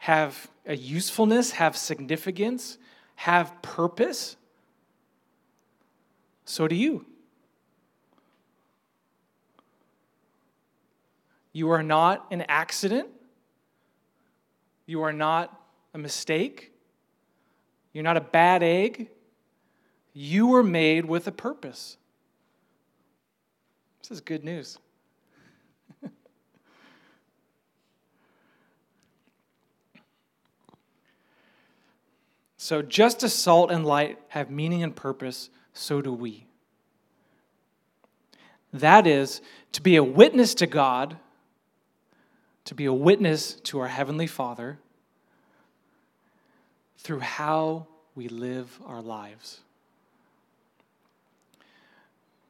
have 0.00 0.50
a 0.66 0.74
usefulness, 0.74 1.52
have 1.52 1.76
significance, 1.76 2.78
have 3.16 3.60
purpose, 3.60 4.36
so 6.46 6.66
do 6.66 6.74
you. 6.74 7.04
You 11.52 11.70
are 11.70 11.82
not 11.82 12.26
an 12.30 12.42
accident. 12.48 13.08
You 14.86 15.02
are 15.02 15.12
not 15.12 15.60
a 15.94 15.98
mistake. 15.98 16.72
You're 17.92 18.02
not 18.02 18.16
a 18.16 18.20
bad 18.20 18.62
egg. 18.64 19.10
You 20.12 20.48
were 20.48 20.64
made 20.64 21.04
with 21.04 21.28
a 21.28 21.32
purpose. 21.32 21.98
This 24.00 24.10
is 24.10 24.20
good 24.20 24.44
news. 24.44 24.78
So, 32.62 32.82
just 32.82 33.22
as 33.22 33.32
salt 33.32 33.70
and 33.70 33.86
light 33.86 34.18
have 34.28 34.50
meaning 34.50 34.82
and 34.82 34.94
purpose, 34.94 35.48
so 35.72 36.02
do 36.02 36.12
we. 36.12 36.44
That 38.70 39.06
is, 39.06 39.40
to 39.72 39.80
be 39.80 39.96
a 39.96 40.04
witness 40.04 40.54
to 40.56 40.66
God, 40.66 41.16
to 42.66 42.74
be 42.74 42.84
a 42.84 42.92
witness 42.92 43.54
to 43.54 43.80
our 43.80 43.88
Heavenly 43.88 44.26
Father 44.26 44.78
through 46.98 47.20
how 47.20 47.86
we 48.14 48.28
live 48.28 48.78
our 48.84 49.00
lives. 49.00 49.60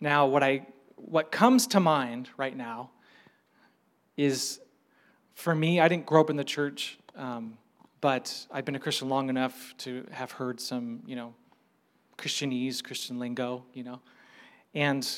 Now, 0.00 0.26
what, 0.26 0.42
I, 0.42 0.66
what 0.96 1.30
comes 1.30 1.68
to 1.68 1.78
mind 1.78 2.30
right 2.36 2.56
now 2.56 2.90
is 4.16 4.58
for 5.34 5.54
me, 5.54 5.78
I 5.78 5.86
didn't 5.86 6.06
grow 6.06 6.20
up 6.20 6.30
in 6.30 6.36
the 6.36 6.42
church, 6.42 6.98
um, 7.14 7.56
but 8.00 8.46
I've 8.50 8.64
been 8.64 8.76
a 8.76 8.80
Christian 8.80 9.08
long 9.08 9.28
enough 9.28 9.74
to 9.78 10.06
have 10.10 10.32
heard 10.32 10.60
some, 10.60 11.02
you 11.06 11.16
know, 11.16 11.34
Christianese, 12.16 12.82
Christian 12.82 13.18
lingo, 13.18 13.64
you 13.74 13.82
know. 13.82 14.00
And 14.74 15.08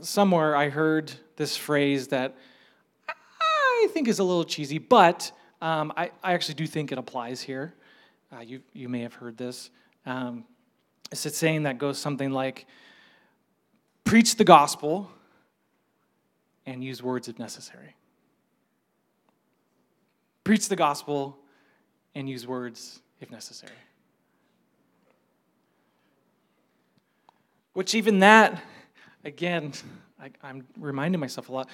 somewhere 0.00 0.56
I 0.56 0.68
heard 0.68 1.12
this 1.36 1.56
phrase 1.56 2.08
that 2.08 2.36
I 3.08 3.88
think 3.92 4.08
is 4.08 4.18
a 4.18 4.24
little 4.24 4.44
cheesy, 4.44 4.78
but 4.78 5.30
um, 5.60 5.92
I, 5.96 6.10
I, 6.22 6.34
actually 6.34 6.54
do 6.54 6.66
think 6.66 6.92
it 6.92 6.98
applies 6.98 7.40
here. 7.40 7.74
Uh, 8.32 8.40
you, 8.40 8.60
you 8.72 8.88
may 8.88 9.00
have 9.00 9.14
heard 9.14 9.36
this. 9.36 9.70
Um, 10.06 10.44
it's 11.10 11.26
a 11.26 11.30
saying 11.30 11.64
that 11.64 11.78
goes 11.78 11.98
something 11.98 12.30
like 12.30 12.66
preach 14.04 14.36
the 14.36 14.44
gospel 14.44 15.10
and 16.64 16.84
use 16.84 17.02
words 17.02 17.28
if 17.28 17.38
necessary. 17.38 17.96
Preach 20.44 20.68
the 20.68 20.76
gospel 20.76 21.38
and 22.18 22.28
use 22.28 22.48
words 22.48 23.00
if 23.20 23.30
necessary. 23.30 23.72
Which, 27.74 27.94
even 27.94 28.18
that, 28.18 28.60
again, 29.24 29.72
I, 30.20 30.30
am 30.42 30.66
reminding 30.76 31.20
myself 31.20 31.48
a 31.48 31.52
lot, 31.52 31.68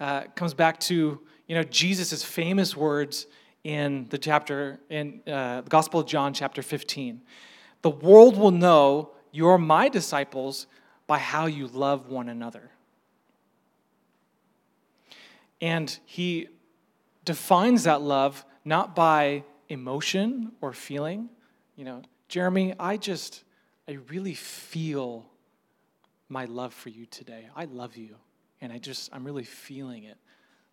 uh, 0.00 0.22
comes 0.34 0.54
back 0.54 0.80
to 0.80 1.20
you 1.46 1.54
know 1.54 1.62
Jesus' 1.64 2.22
famous 2.22 2.74
words 2.74 3.26
in 3.62 4.06
the 4.08 4.16
chapter 4.16 4.80
in 4.88 5.20
uh, 5.26 5.60
the 5.60 5.68
Gospel 5.68 6.00
of 6.00 6.06
John, 6.06 6.32
chapter 6.32 6.62
15. 6.62 7.20
The 7.82 7.90
world 7.90 8.38
will 8.38 8.52
know 8.52 9.10
you're 9.32 9.58
my 9.58 9.90
disciples 9.90 10.66
by 11.06 11.18
how 11.18 11.44
you 11.44 11.66
love 11.66 12.08
one 12.08 12.30
another. 12.30 12.70
And 15.60 15.98
he 16.06 16.48
defines 17.26 17.84
that 17.84 18.00
love 18.00 18.46
not 18.64 18.96
by 18.96 19.44
emotion 19.70 20.52
or 20.60 20.72
feeling. 20.72 21.30
You 21.76 21.86
know, 21.86 22.02
Jeremy, 22.28 22.74
I 22.78 22.98
just, 22.98 23.44
I 23.88 23.92
really 24.08 24.34
feel 24.34 25.24
my 26.28 26.44
love 26.44 26.74
for 26.74 26.90
you 26.90 27.06
today. 27.06 27.48
I 27.56 27.64
love 27.64 27.96
you. 27.96 28.16
And 28.60 28.72
I 28.72 28.78
just, 28.78 29.08
I'm 29.12 29.24
really 29.24 29.44
feeling 29.44 30.04
it, 30.04 30.18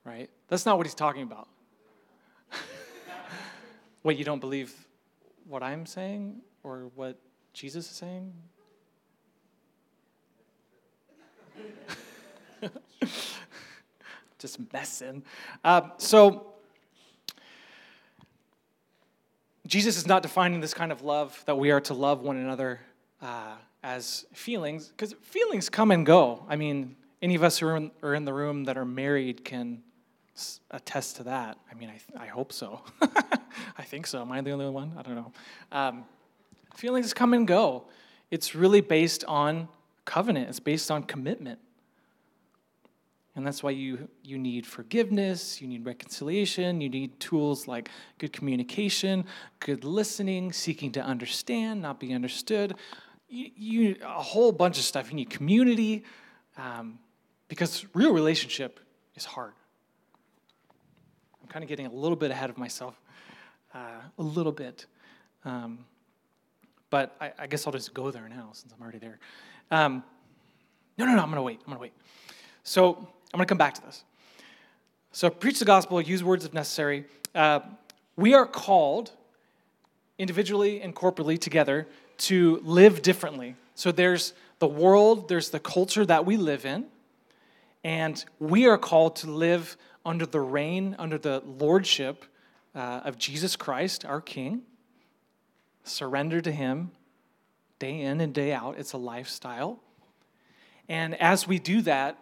right? 0.04 0.30
That's 0.50 0.66
not 0.66 0.78
what 0.78 0.86
he's 0.86 0.94
talking 0.94 1.24
about. 1.24 1.48
Wait, 4.04 4.18
you 4.18 4.26
don't 4.26 4.42
believe 4.42 4.74
what 5.48 5.64
I'm 5.64 5.86
saying 5.86 6.42
or 6.64 6.92
what 6.96 7.18
Jesus 7.54 7.90
is 7.90 7.96
saying? 7.96 8.34
just 14.40 14.60
messing. 14.74 15.24
Uh, 15.64 15.82
so, 15.98 16.57
Jesus 19.68 19.98
is 19.98 20.08
not 20.08 20.24
defining 20.24 20.62
this 20.62 20.74
kind 20.74 20.92
of 20.92 21.02
love 21.02 21.44
that 21.46 21.58
we 21.58 21.72
are 21.72 21.82
to 21.82 21.94
love 21.94 22.22
one 22.22 22.38
another 22.38 22.80
uh, 23.22 23.56
as 23.84 24.26
feelings, 24.34 24.88
because 24.88 25.14
feelings 25.22 25.70
come 25.70 25.92
and 25.92 26.06
go. 26.06 26.46
I 26.48 26.56
mean, 26.56 26.96
any 27.22 27.36
of 27.36 27.44
us 27.44 27.60
who 27.60 27.68
are 27.68 27.76
in, 27.76 27.92
are 28.02 28.16
in 28.16 28.24
the 28.24 28.34
room 28.34 28.64
that 28.64 28.78
are 28.78 28.86
married 28.86 29.44
can 29.44 29.84
attest 30.72 31.18
to 31.18 31.24
that. 31.24 31.58
I 31.70 31.76
mean, 31.76 31.90
I, 31.90 32.24
I 32.24 32.28
hope 32.28 32.54
so. 32.54 32.82
I 33.78 33.84
think 33.84 34.08
so. 34.08 34.22
Am 34.22 34.32
I 34.32 34.40
the 34.42 34.52
only 34.52 34.70
one? 34.70 34.94
I 34.98 35.02
don't 35.02 35.16
know. 35.16 35.32
Um, 35.72 36.06
feelings 36.76 37.14
come 37.14 37.34
and 37.34 37.48
go. 37.48 37.86
It's 38.32 38.56
really 38.56 38.82
based 38.82 39.26
on 39.26 39.68
covenant, 40.06 40.48
it's 40.50 40.60
based 40.60 40.90
on 40.92 41.04
commitment. 41.04 41.60
And 43.38 43.46
that's 43.46 43.62
why 43.62 43.70
you, 43.70 44.10
you 44.24 44.40
need 44.40 44.66
forgiveness, 44.66 45.62
you 45.62 45.68
need 45.68 45.86
reconciliation, 45.86 46.82
you 46.82 46.90
need 46.90 47.20
tools 47.20 47.68
like 47.68 47.92
good 48.18 48.34
communication, 48.34 49.26
good 49.60 49.84
listening, 49.84 50.52
seeking 50.52 50.92
to 50.94 51.02
understand, 51.02 51.84
not 51.84 52.00
be 52.00 52.14
understood. 52.14 52.74
You, 53.30 53.52
you 53.56 53.96
a 54.04 54.24
whole 54.24 54.52
bunch 54.52 54.80
of 54.80 54.86
stuff. 54.86 55.12
You 55.12 55.18
need 55.18 55.30
community, 55.30 56.04
um, 56.58 56.98
because 57.48 57.86
real 57.94 58.12
relationship 58.12 58.80
is 59.14 59.24
hard. 59.24 59.54
I'm 61.40 61.48
kind 61.48 61.62
of 61.62 61.70
getting 61.70 61.86
a 61.86 61.94
little 61.94 62.18
bit 62.18 62.32
ahead 62.32 62.50
of 62.50 62.58
myself, 62.58 63.00
uh, 63.72 64.02
a 64.18 64.24
little 64.24 64.52
bit. 64.52 64.88
Um, 65.46 65.86
but 66.90 67.16
I, 67.22 67.34
I, 67.38 67.46
guess 67.46 67.68
I'll 67.68 67.74
just 67.74 67.94
go 67.94 68.10
there 68.10 68.28
now 68.28 68.50
since 68.54 68.74
I'm 68.74 68.82
already 68.82 68.98
there. 68.98 69.20
Um, 69.70 70.04
no, 70.98 71.06
no, 71.06 71.14
no, 71.14 71.22
I'm 71.22 71.28
going 71.28 71.36
to 71.36 71.44
wait. 71.44 71.60
I'm 71.60 71.68
going 71.68 71.78
to 71.78 71.82
wait. 71.82 71.94
So, 72.64 73.08
I'm 73.34 73.38
going 73.38 73.46
to 73.46 73.50
come 73.50 73.58
back 73.58 73.74
to 73.76 73.82
this. 73.82 74.04
So, 75.12 75.30
preach 75.30 75.60
the 75.60 75.66
gospel, 75.66 76.02
use 76.02 76.24
words 76.24 76.46
if 76.46 76.54
necessary. 76.54 77.06
Uh, 77.34 77.62
we 78.16 78.34
are 78.34 78.46
called 78.46 79.12
individually 80.18 80.82
and 80.82 80.96
corporately 80.96 81.40
together 81.40 81.88
to 82.18 82.62
live 82.64 83.02
differently. 83.02 83.56
So, 83.76 83.92
there's 83.92 84.34
the 84.60 84.68
world, 84.68 85.28
there's 85.28 85.50
the 85.50 85.60
culture 85.60 86.06
that 86.06 86.26
we 86.26 86.38
live 86.38 86.66
in, 86.66 86.86
and 87.84 88.24
we 88.40 88.68
are 88.68 88.78
called 88.78 89.16
to 89.18 89.30
live 89.30 89.78
under 90.06 90.26
the 90.26 90.40
reign, 90.40 90.96
under 90.98 91.18
the 91.18 91.44
lordship 91.46 92.26
uh, 92.76 93.02
of 93.04 93.18
Jesus 93.18 93.56
Christ, 93.56 94.06
our 94.06 94.22
King. 94.22 94.62
Surrender 95.84 96.42
to 96.42 96.52
Him 96.52 96.92
day 97.80 98.02
in 98.02 98.22
and 98.22 98.34
day 98.34 98.54
out. 98.54 98.76
It's 98.78 98.94
a 98.94 98.98
lifestyle. 98.98 99.80
And 100.90 101.20
as 101.20 101.48
we 101.48 101.60
do 101.60 101.82
that, 101.82 102.18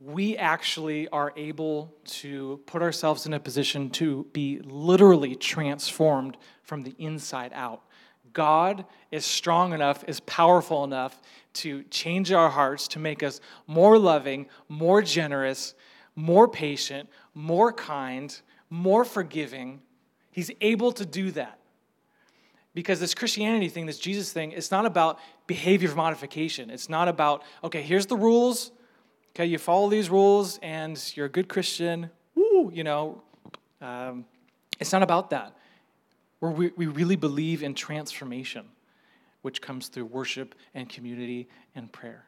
we 0.00 0.36
actually 0.36 1.08
are 1.08 1.32
able 1.36 1.92
to 2.04 2.60
put 2.66 2.82
ourselves 2.82 3.26
in 3.26 3.34
a 3.34 3.40
position 3.40 3.90
to 3.90 4.26
be 4.32 4.60
literally 4.60 5.34
transformed 5.34 6.36
from 6.62 6.82
the 6.82 6.94
inside 6.98 7.52
out. 7.52 7.82
God 8.32 8.84
is 9.10 9.24
strong 9.24 9.72
enough, 9.72 10.04
is 10.06 10.20
powerful 10.20 10.84
enough 10.84 11.20
to 11.54 11.82
change 11.84 12.30
our 12.30 12.48
hearts, 12.48 12.86
to 12.88 13.00
make 13.00 13.22
us 13.22 13.40
more 13.66 13.98
loving, 13.98 14.46
more 14.68 15.02
generous, 15.02 15.74
more 16.14 16.46
patient, 16.46 17.08
more 17.34 17.72
kind, 17.72 18.40
more 18.70 19.04
forgiving. 19.04 19.80
He's 20.30 20.52
able 20.60 20.92
to 20.92 21.06
do 21.06 21.32
that. 21.32 21.58
Because 22.74 23.00
this 23.00 23.14
Christianity 23.14 23.68
thing, 23.68 23.86
this 23.86 23.98
Jesus 23.98 24.32
thing, 24.32 24.52
it's 24.52 24.70
not 24.70 24.86
about 24.86 25.18
behavior 25.48 25.92
modification. 25.94 26.70
It's 26.70 26.88
not 26.88 27.08
about, 27.08 27.42
okay, 27.64 27.82
here's 27.82 28.06
the 28.06 28.16
rules, 28.16 28.70
Okay, 29.38 29.46
you 29.46 29.58
follow 29.58 29.88
these 29.88 30.10
rules 30.10 30.58
and 30.64 31.00
you're 31.14 31.26
a 31.26 31.28
good 31.28 31.48
Christian. 31.48 32.10
Woo, 32.34 32.72
you 32.74 32.82
know, 32.82 33.22
um, 33.80 34.24
it's 34.80 34.90
not 34.90 35.04
about 35.04 35.30
that. 35.30 35.56
Where 36.40 36.50
we, 36.50 36.72
we 36.76 36.86
really 36.86 37.14
believe 37.14 37.62
in 37.62 37.72
transformation, 37.72 38.66
which 39.42 39.62
comes 39.62 39.86
through 39.86 40.06
worship 40.06 40.56
and 40.74 40.88
community 40.88 41.48
and 41.76 41.92
prayer. 41.92 42.24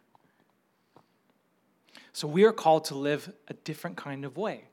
So 2.12 2.28
we 2.28 2.44
are 2.44 2.52
called 2.52 2.84
to 2.84 2.94
live 2.94 3.32
a 3.48 3.54
different 3.54 3.96
kind 3.96 4.24
of 4.24 4.36
way. 4.36 4.68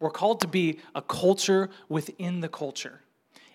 We're 0.00 0.10
called 0.10 0.40
to 0.40 0.48
be 0.48 0.80
a 0.96 1.02
culture 1.02 1.70
within 1.88 2.40
the 2.40 2.48
culture. 2.48 3.02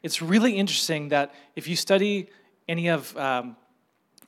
It's 0.01 0.21
really 0.21 0.53
interesting 0.53 1.09
that 1.09 1.35
if 1.57 1.67
you 1.67 1.75
study 1.75 2.29
any 2.69 2.87
of 2.87 3.17
um, 3.17 3.57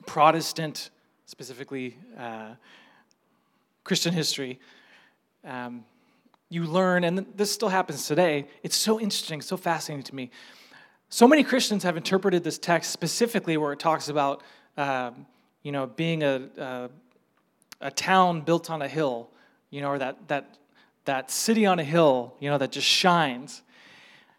Protestant, 0.05 0.89
specifically, 1.27 1.97
uh, 2.17 2.55
Christian 3.83 4.13
history, 4.13 4.59
um, 5.43 5.83
you 6.49 6.63
learn, 6.63 7.03
and 7.03 7.25
this 7.35 7.51
still 7.51 7.69
happens 7.69 8.07
today. 8.07 8.47
It's 8.61 8.75
so 8.75 8.99
interesting, 8.99 9.41
so 9.41 9.57
fascinating 9.57 10.03
to 10.03 10.15
me. 10.15 10.29
So 11.09 11.27
many 11.27 11.43
Christians 11.43 11.83
have 11.83 11.97
interpreted 11.97 12.43
this 12.43 12.57
text 12.57 12.91
specifically 12.91 13.57
where 13.57 13.73
it 13.73 13.79
talks 13.79 14.09
about, 14.09 14.41
um, 14.77 15.25
you 15.63 15.71
know, 15.71 15.87
being 15.87 16.23
a, 16.23 16.49
a, 16.57 16.89
a 17.81 17.91
town 17.91 18.41
built 18.41 18.69
on 18.69 18.81
a 18.81 18.87
hill, 18.87 19.29
you 19.69 19.81
know, 19.81 19.89
or 19.89 19.99
that 19.99 20.27
that 20.27 20.57
that 21.05 21.29
city 21.29 21.65
on 21.65 21.79
a 21.79 21.83
hill, 21.83 22.35
you 22.39 22.49
know, 22.49 22.57
that 22.57 22.71
just 22.71 22.87
shines. 22.87 23.61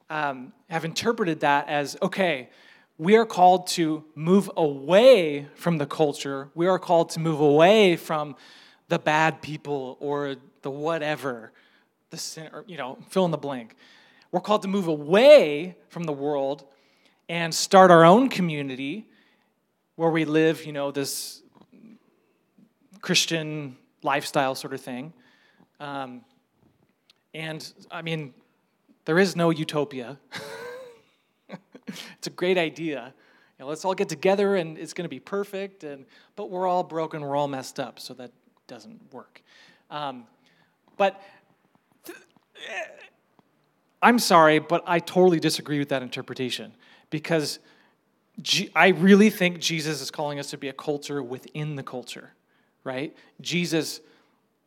Um, 0.08 0.52
have 0.70 0.84
interpreted 0.84 1.40
that 1.40 1.68
as 1.68 1.96
okay. 2.00 2.48
We 2.96 3.16
are 3.16 3.26
called 3.26 3.66
to 3.68 4.04
move 4.14 4.48
away 4.56 5.48
from 5.56 5.78
the 5.78 5.86
culture. 5.86 6.50
We 6.54 6.68
are 6.68 6.78
called 6.78 7.10
to 7.10 7.20
move 7.20 7.40
away 7.40 7.96
from 7.96 8.36
the 8.88 8.98
bad 8.98 9.42
people 9.42 9.96
or 10.00 10.36
the 10.62 10.70
whatever, 10.70 11.52
the 12.10 12.16
sin, 12.16 12.48
or, 12.52 12.64
you 12.66 12.76
know, 12.76 12.98
fill 13.08 13.24
in 13.24 13.30
the 13.30 13.38
blank. 13.38 13.76
We're 14.30 14.40
called 14.40 14.62
to 14.62 14.68
move 14.68 14.88
away 14.88 15.76
from 15.88 16.04
the 16.04 16.12
world 16.12 16.64
and 17.28 17.54
start 17.54 17.90
our 17.90 18.04
own 18.04 18.28
community 18.28 19.06
where 19.96 20.10
we 20.10 20.24
live, 20.24 20.64
you 20.64 20.72
know, 20.72 20.90
this 20.90 21.42
Christian 23.00 23.76
lifestyle 24.02 24.54
sort 24.54 24.74
of 24.74 24.80
thing. 24.80 25.12
Um, 25.80 26.22
and 27.32 27.72
I 27.90 28.02
mean, 28.02 28.34
there 29.04 29.18
is 29.18 29.36
no 29.36 29.50
utopia. 29.50 30.18
it's 31.48 32.26
a 32.26 32.30
great 32.30 32.58
idea. 32.58 33.12
You 33.58 33.64
know, 33.64 33.68
let's 33.68 33.84
all 33.84 33.94
get 33.94 34.08
together 34.08 34.56
and 34.56 34.78
it's 34.78 34.92
going 34.92 35.04
to 35.04 35.10
be 35.10 35.20
perfect. 35.20 35.84
And 35.84 36.06
but 36.36 36.50
we're 36.50 36.66
all 36.66 36.82
broken, 36.82 37.22
we're 37.22 37.36
all 37.36 37.48
messed 37.48 37.78
up, 37.78 38.00
so 38.00 38.14
that 38.14 38.32
doesn't 38.66 39.00
work. 39.12 39.42
Um, 39.90 40.24
but 40.96 41.20
th- 42.04 42.18
I'm 44.02 44.18
sorry, 44.18 44.58
but 44.58 44.82
I 44.86 44.98
totally 44.98 45.40
disagree 45.40 45.78
with 45.78 45.88
that 45.88 46.02
interpretation 46.02 46.74
because 47.10 47.58
G- 48.42 48.70
I 48.74 48.88
really 48.88 49.30
think 49.30 49.60
Jesus 49.60 50.00
is 50.00 50.10
calling 50.10 50.38
us 50.38 50.50
to 50.50 50.58
be 50.58 50.68
a 50.68 50.72
culture 50.72 51.22
within 51.22 51.76
the 51.76 51.82
culture, 51.82 52.32
right? 52.82 53.14
Jesus, 53.40 54.00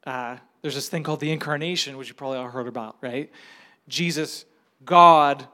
uh, 0.05 0.37
there's 0.61 0.75
this 0.75 0.89
thing 0.89 1.03
called 1.03 1.19
the 1.19 1.31
incarnation, 1.31 1.97
which 1.97 2.07
you 2.07 2.13
probably 2.13 2.37
all 2.37 2.47
heard 2.47 2.67
about, 2.67 2.95
right? 3.01 3.29
Jesus, 3.87 4.45
God, 4.85 5.47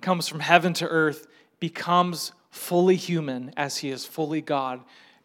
comes 0.00 0.26
from 0.26 0.40
heaven 0.40 0.72
to 0.74 0.88
earth, 0.88 1.26
becomes 1.60 2.32
fully 2.50 2.96
human 2.96 3.52
as 3.56 3.78
he 3.78 3.90
is 3.90 4.06
fully 4.06 4.40
God, 4.40 4.80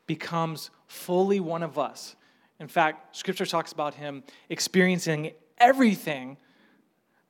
becomes 0.06 0.72
fully 0.88 1.40
one 1.40 1.64
of 1.64 1.80
us. 1.80 2.16
In 2.64 2.70
fact, 2.70 3.14
scripture 3.14 3.46
talks 3.46 3.74
about 3.74 3.96
him 3.96 4.24
experiencing 4.48 5.34
everything 5.58 6.38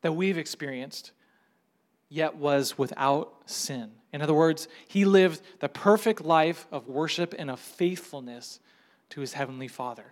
that 0.01 0.11
we've 0.11 0.37
experienced, 0.37 1.11
yet 2.07 2.35
was 2.35 2.77
without 2.77 3.33
sin. 3.47 3.89
In 4.13 4.21
other 4.21 4.35
words, 4.35 4.67
he 4.87 5.05
lived 5.05 5.41
the 5.59 5.69
perfect 5.69 6.21
life 6.21 6.67
of 6.71 6.87
worship 6.87 7.33
and 7.35 7.49
of 7.49 7.59
faithfulness 7.59 8.59
to 9.09 9.21
his 9.21 9.33
heavenly 9.33 9.67
Father. 9.67 10.05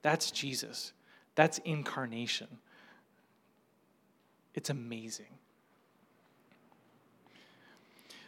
That's 0.00 0.30
Jesus. 0.30 0.94
That's 1.34 1.58
incarnation. 1.58 2.48
It's 4.54 4.70
amazing. 4.70 5.36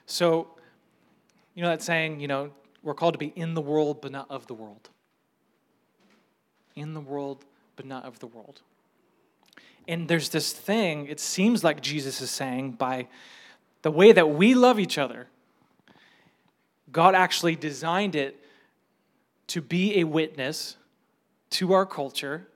So, 0.04 0.48
you 1.54 1.62
know 1.62 1.70
that 1.70 1.80
saying, 1.80 2.20
you 2.20 2.28
know, 2.28 2.50
we're 2.82 2.92
called 2.92 3.14
to 3.14 3.18
be 3.18 3.32
in 3.34 3.54
the 3.54 3.62
world, 3.62 4.02
but 4.02 4.12
not 4.12 4.26
of 4.30 4.46
the 4.46 4.52
world 4.52 4.90
in 6.76 6.94
the 6.94 7.00
world, 7.00 7.44
but 7.76 7.86
not 7.86 8.04
of 8.04 8.18
the 8.18 8.26
world. 8.26 8.60
And 9.88 10.08
there's 10.08 10.28
this 10.28 10.52
thing, 10.52 11.06
it 11.06 11.20
seems 11.20 11.64
like 11.64 11.80
Jesus 11.80 12.20
is 12.20 12.30
saying, 12.30 12.72
by 12.72 13.08
the 13.82 13.90
way 13.90 14.12
that 14.12 14.30
we 14.30 14.54
love 14.54 14.78
each 14.78 14.98
other, 14.98 15.26
God 16.92 17.14
actually 17.14 17.56
designed 17.56 18.14
it 18.14 18.44
to 19.48 19.60
be 19.60 19.98
a 20.00 20.04
witness 20.04 20.76
to 21.50 21.72
our 21.72 21.86
culture 21.86 22.46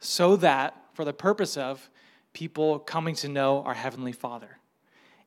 so 0.00 0.36
that, 0.36 0.76
for 0.94 1.04
the 1.04 1.12
purpose 1.12 1.56
of 1.56 1.88
people 2.32 2.78
coming 2.78 3.14
to 3.16 3.28
know 3.28 3.62
our 3.62 3.74
Heavenly 3.74 4.12
Father. 4.12 4.58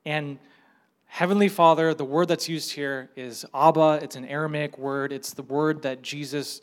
And 0.06 0.40
Heavenly 1.06 1.48
Father, 1.48 1.94
the 1.94 2.06
word 2.06 2.28
that's 2.28 2.50
used 2.50 2.72
here 2.72 3.10
is 3.16 3.46
Abba. 3.54 4.00
It's 4.02 4.16
an 4.16 4.26
Aramaic 4.26 4.78
word. 4.78 5.14
It's 5.14 5.34
the 5.34 5.44
word 5.44 5.84
that 5.84 6.02
Jesus 6.02 6.62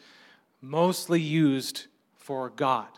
mostly 0.61 1.21
used 1.21 1.87
for 2.17 2.51
God, 2.51 2.89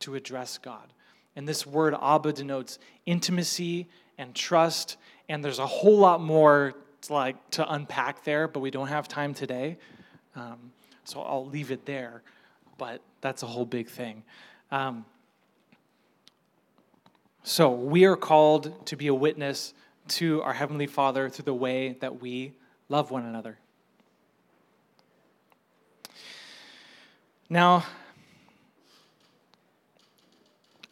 to 0.00 0.14
address 0.14 0.58
God. 0.58 0.92
And 1.36 1.46
this 1.46 1.66
word 1.66 1.94
Abba 2.00 2.32
denotes 2.32 2.78
intimacy 3.06 3.88
and 4.18 4.34
trust, 4.34 4.96
and 5.28 5.44
there's 5.44 5.58
a 5.58 5.66
whole 5.66 5.98
lot 5.98 6.20
more 6.20 6.74
like 7.08 7.50
to 7.52 7.72
unpack 7.72 8.24
there, 8.24 8.48
but 8.48 8.60
we 8.60 8.70
don't 8.70 8.88
have 8.88 9.08
time 9.08 9.32
today. 9.32 9.78
Um, 10.36 10.72
so 11.04 11.20
I'll 11.22 11.46
leave 11.46 11.70
it 11.70 11.86
there. 11.86 12.22
But 12.76 13.00
that's 13.20 13.42
a 13.42 13.46
whole 13.46 13.64
big 13.64 13.88
thing. 13.88 14.22
Um, 14.70 15.04
so 17.42 17.70
we 17.70 18.04
are 18.04 18.16
called 18.16 18.86
to 18.86 18.96
be 18.96 19.06
a 19.06 19.14
witness 19.14 19.72
to 20.08 20.42
our 20.42 20.52
Heavenly 20.52 20.86
Father 20.86 21.28
through 21.28 21.44
the 21.44 21.54
way 21.54 21.96
that 22.00 22.20
we 22.20 22.52
love 22.88 23.10
one 23.10 23.24
another. 23.24 23.58
Now, 27.52 27.84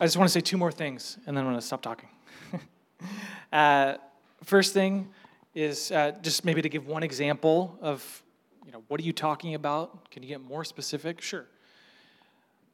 I 0.01 0.05
just 0.05 0.16
want 0.16 0.29
to 0.29 0.33
say 0.33 0.40
two 0.40 0.57
more 0.57 0.73
things, 0.73 1.16
and 1.25 1.37
then 1.37 1.44
I'm 1.44 1.51
going 1.51 1.61
to 1.61 1.64
stop 1.64 1.83
talking. 1.83 2.09
uh, 3.53 3.94
first 4.42 4.75
thing 4.75 5.09
is 5.55 5.92
uh, 5.92 6.16
just 6.21 6.44
maybe 6.44 6.61
to 6.61 6.68
give 6.68 6.88
one 6.88 7.05
example 7.05 7.79
of, 7.81 8.25
you 8.66 8.73
know, 8.73 8.83
what 8.88 8.99
are 8.99 9.05
you 9.05 9.12
talking 9.12 9.55
about? 9.55 10.11
Can 10.11 10.25
you 10.25 10.29
get 10.29 10.40
more 10.40 10.64
specific? 10.64 11.21
Sure. 11.21 11.47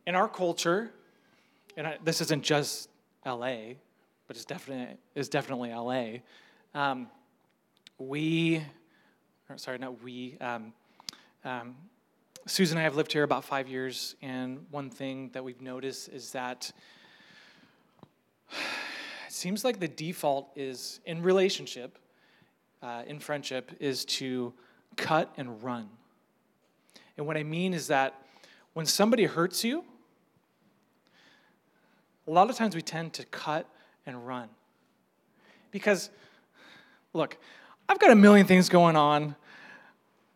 In 0.06 0.14
our 0.14 0.30
culture, 0.30 0.90
and 1.76 1.86
I, 1.86 1.98
this 2.02 2.22
isn't 2.22 2.42
just 2.42 2.88
LA, 3.26 3.74
but 4.26 4.36
it's 4.36 4.46
definitely 4.46 4.96
it's 5.14 5.28
definitely 5.28 5.74
LA. 5.74 6.20
Um, 6.74 7.08
we, 7.98 8.62
sorry, 9.56 9.76
not 9.76 10.02
we. 10.02 10.38
Um, 10.40 10.72
um, 11.44 11.74
Susan 12.46 12.76
and 12.76 12.82
I 12.82 12.84
have 12.84 12.94
lived 12.94 13.10
here 13.10 13.22
about 13.22 13.42
five 13.42 13.68
years, 13.68 14.16
and 14.20 14.66
one 14.70 14.90
thing 14.90 15.30
that 15.32 15.42
we've 15.42 15.62
noticed 15.62 16.10
is 16.10 16.32
that 16.32 16.70
it 18.50 19.32
seems 19.32 19.64
like 19.64 19.80
the 19.80 19.88
default 19.88 20.50
is 20.54 21.00
in 21.06 21.22
relationship, 21.22 21.98
uh, 22.82 23.02
in 23.06 23.18
friendship, 23.18 23.72
is 23.80 24.04
to 24.04 24.52
cut 24.96 25.32
and 25.38 25.62
run. 25.62 25.88
And 27.16 27.26
what 27.26 27.38
I 27.38 27.44
mean 27.44 27.72
is 27.72 27.86
that 27.86 28.14
when 28.74 28.84
somebody 28.84 29.24
hurts 29.24 29.64
you, 29.64 29.82
a 32.26 32.30
lot 32.30 32.50
of 32.50 32.56
times 32.56 32.74
we 32.74 32.82
tend 32.82 33.14
to 33.14 33.24
cut 33.24 33.66
and 34.04 34.26
run. 34.26 34.50
Because, 35.70 36.10
look, 37.14 37.38
I've 37.88 37.98
got 37.98 38.10
a 38.10 38.14
million 38.14 38.46
things 38.46 38.68
going 38.68 38.96
on. 38.96 39.34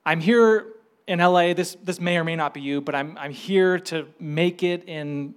I'm 0.07 0.21
here 0.21 0.69
in 1.09 1.19
LA. 1.19 1.55
This, 1.55 1.77
this 1.83 1.99
may 1.99 2.19
or 2.19 2.23
may 2.23 2.37
not 2.37 2.55
be 2.55 2.61
you, 2.61 2.81
but 2.81 2.95
I'm, 2.95 3.19
I'm 3.19 3.33
here 3.33 3.81
to 3.81 4.07
make 4.21 4.63
it 4.63 4.85
in 4.87 5.35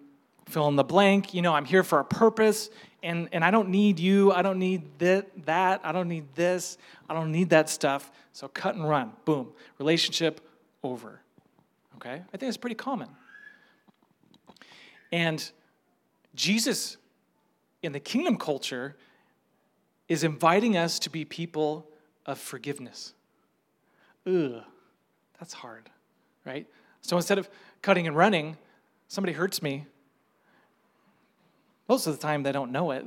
fill 0.48 0.68
in 0.68 0.76
the 0.76 0.84
blank. 0.84 1.34
You 1.34 1.42
know, 1.42 1.54
I'm 1.54 1.66
here 1.66 1.82
for 1.82 2.00
a 2.00 2.04
purpose, 2.04 2.70
and, 3.02 3.30
and 3.32 3.44
I 3.44 3.52
don't 3.52 3.70
need 3.70 4.00
you. 4.00 4.34
I 4.34 4.42
don't 4.42 4.60
need 4.60 5.00
that, 5.00 5.46
that. 5.46 5.80
I 5.84 5.94
don't 5.94 6.10
need 6.10 6.36
this. 6.36 6.78
I 7.10 7.14
don't 7.14 7.32
need 7.32 7.50
that 7.52 7.70
stuff. 7.70 8.12
So 8.34 8.50
cut 8.50 8.76
and 8.76 8.88
run. 8.88 9.14
Boom. 9.24 9.48
Relationship 9.80 10.42
over. 10.84 11.22
Okay? 11.96 12.22
I 12.34 12.38
think 12.38 12.50
it's 12.50 12.58
pretty 12.58 12.76
common. 12.76 13.08
And 15.14 15.50
Jesus, 16.36 16.98
in 17.82 17.94
the 17.94 18.00
kingdom 18.00 18.38
culture, 18.38 18.98
is 20.10 20.26
inviting 20.26 20.76
us 20.76 21.00
to 21.00 21.10
be 21.10 21.24
people 21.24 21.88
of 22.26 22.38
forgiveness. 22.38 23.14
Ugh, 24.28 24.64
that's 25.42 25.54
hard, 25.54 25.90
right? 26.46 26.68
So 27.02 27.18
instead 27.18 27.40
of 27.40 27.50
cutting 27.82 28.06
and 28.06 28.16
running, 28.16 28.58
somebody 29.08 29.34
hurts 29.34 29.60
me, 29.64 29.88
most 31.90 32.06
of 32.06 32.16
the 32.16 32.22
time, 32.22 32.44
they 32.44 32.52
don't 32.52 32.72
know 32.72 32.92
it. 32.92 33.04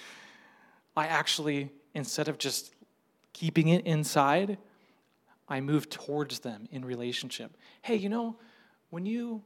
I 0.96 1.06
actually, 1.06 1.70
instead 1.94 2.26
of 2.26 2.38
just 2.38 2.74
keeping 3.32 3.68
it 3.68 3.86
inside, 3.86 4.58
I 5.48 5.60
move 5.60 5.88
towards 5.88 6.40
them 6.40 6.66
in 6.72 6.84
relationship. 6.84 7.56
Hey, 7.82 7.94
you 7.94 8.08
know, 8.08 8.36
when 8.90 9.06
you, 9.06 9.40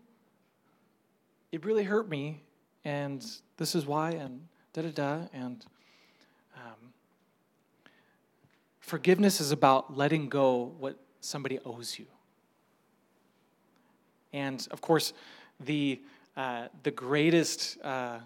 it 1.52 1.66
really 1.66 1.84
hurt 1.84 2.08
me, 2.08 2.42
and 2.86 3.22
this 3.58 3.74
is 3.74 3.84
why, 3.84 4.12
and 4.12 4.48
da 4.72 4.80
da 4.80 4.90
da, 4.92 5.26
and 5.34 5.62
um, 6.56 6.94
forgiveness 8.80 9.42
is 9.42 9.52
about 9.52 9.94
letting 9.94 10.30
go 10.30 10.74
what 10.78 10.96
somebody 11.22 11.58
owes 11.64 11.98
you. 11.98 12.06
And 14.32 14.66
of 14.70 14.80
course, 14.80 15.12
the 15.60 16.00
uh, 16.36 16.68
the 16.82 16.90
greatest 16.90 17.78
uh, 17.82 18.18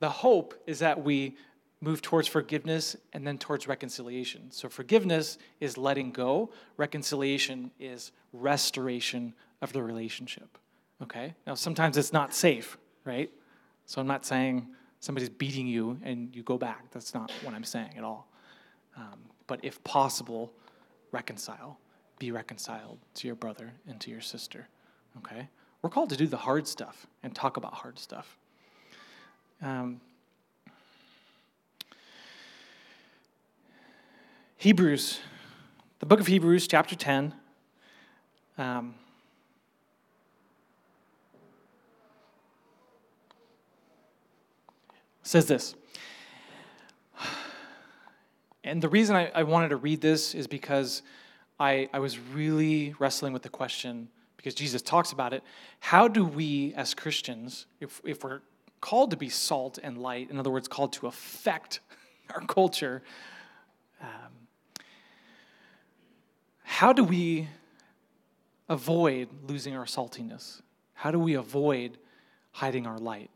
the 0.00 0.10
hope 0.10 0.54
is 0.66 0.80
that 0.80 1.02
we 1.02 1.36
move 1.80 2.02
towards 2.02 2.26
forgiveness 2.26 2.96
and 3.12 3.26
then 3.26 3.38
towards 3.38 3.68
reconciliation. 3.68 4.50
So, 4.50 4.68
forgiveness 4.68 5.38
is 5.60 5.76
letting 5.76 6.10
go, 6.10 6.50
reconciliation 6.76 7.70
is 7.78 8.12
restoration 8.32 9.34
of 9.62 9.72
the 9.72 9.82
relationship. 9.82 10.58
Okay? 11.02 11.34
Now, 11.46 11.54
sometimes 11.54 11.96
it's 11.96 12.12
not 12.12 12.34
safe, 12.34 12.78
right? 13.04 13.30
So, 13.86 14.00
I'm 14.00 14.06
not 14.06 14.24
saying 14.24 14.66
somebody's 15.00 15.28
beating 15.28 15.66
you 15.66 15.98
and 16.02 16.34
you 16.34 16.42
go 16.42 16.56
back. 16.56 16.90
That's 16.90 17.14
not 17.14 17.30
what 17.42 17.54
I'm 17.54 17.64
saying 17.64 17.94
at 17.96 18.04
all. 18.04 18.28
Um, 18.96 19.20
but 19.46 19.60
if 19.62 19.82
possible, 19.84 20.52
reconcile. 21.12 21.78
Be 22.18 22.30
reconciled 22.30 22.98
to 23.14 23.26
your 23.26 23.36
brother 23.36 23.72
and 23.88 24.00
to 24.00 24.10
your 24.10 24.20
sister. 24.20 24.68
Okay? 25.18 25.48
We're 25.82 25.90
called 25.90 26.10
to 26.10 26.16
do 26.16 26.26
the 26.26 26.36
hard 26.36 26.66
stuff 26.66 27.06
and 27.22 27.34
talk 27.34 27.56
about 27.56 27.74
hard 27.74 27.98
stuff. 27.98 28.38
Um, 29.60 30.00
Hebrews, 34.56 35.20
the 35.98 36.06
book 36.06 36.20
of 36.20 36.26
Hebrews, 36.26 36.66
chapter 36.66 36.94
10. 36.94 37.34
Um, 38.56 38.94
says 45.22 45.46
this. 45.46 45.74
And 48.66 48.80
the 48.80 48.88
reason 48.88 49.14
I, 49.14 49.30
I, 49.34 49.42
wanted 49.42 49.68
to 49.68 49.76
read 49.76 50.00
this 50.00 50.34
is 50.34 50.46
because 50.46 51.02
I, 51.58 51.88
I 51.92 51.98
was 52.00 52.18
really 52.18 52.94
wrestling 52.98 53.32
with 53.32 53.42
the 53.42 53.48
question, 53.48 54.08
because 54.36 54.54
Jesus 54.54 54.82
talks 54.82 55.12
about 55.12 55.32
it. 55.32 55.42
How 55.80 56.08
do 56.08 56.24
we, 56.24 56.74
as 56.74 56.94
Christians, 56.94 57.66
if, 57.80 58.00
if 58.04 58.24
we're 58.24 58.40
called 58.80 59.10
to 59.12 59.16
be 59.16 59.28
salt 59.28 59.78
and 59.82 59.96
light, 59.98 60.30
in 60.30 60.38
other 60.38 60.50
words, 60.50 60.68
called 60.68 60.92
to 60.94 61.06
affect 61.06 61.80
our 62.34 62.40
culture, 62.42 63.02
um, 64.00 64.08
how 66.62 66.92
do 66.92 67.04
we 67.04 67.48
avoid 68.68 69.28
losing 69.46 69.76
our 69.76 69.84
saltiness? 69.84 70.60
How 70.94 71.10
do 71.10 71.18
we 71.18 71.34
avoid 71.34 71.98
hiding 72.50 72.86
our 72.86 72.98
light? 72.98 73.30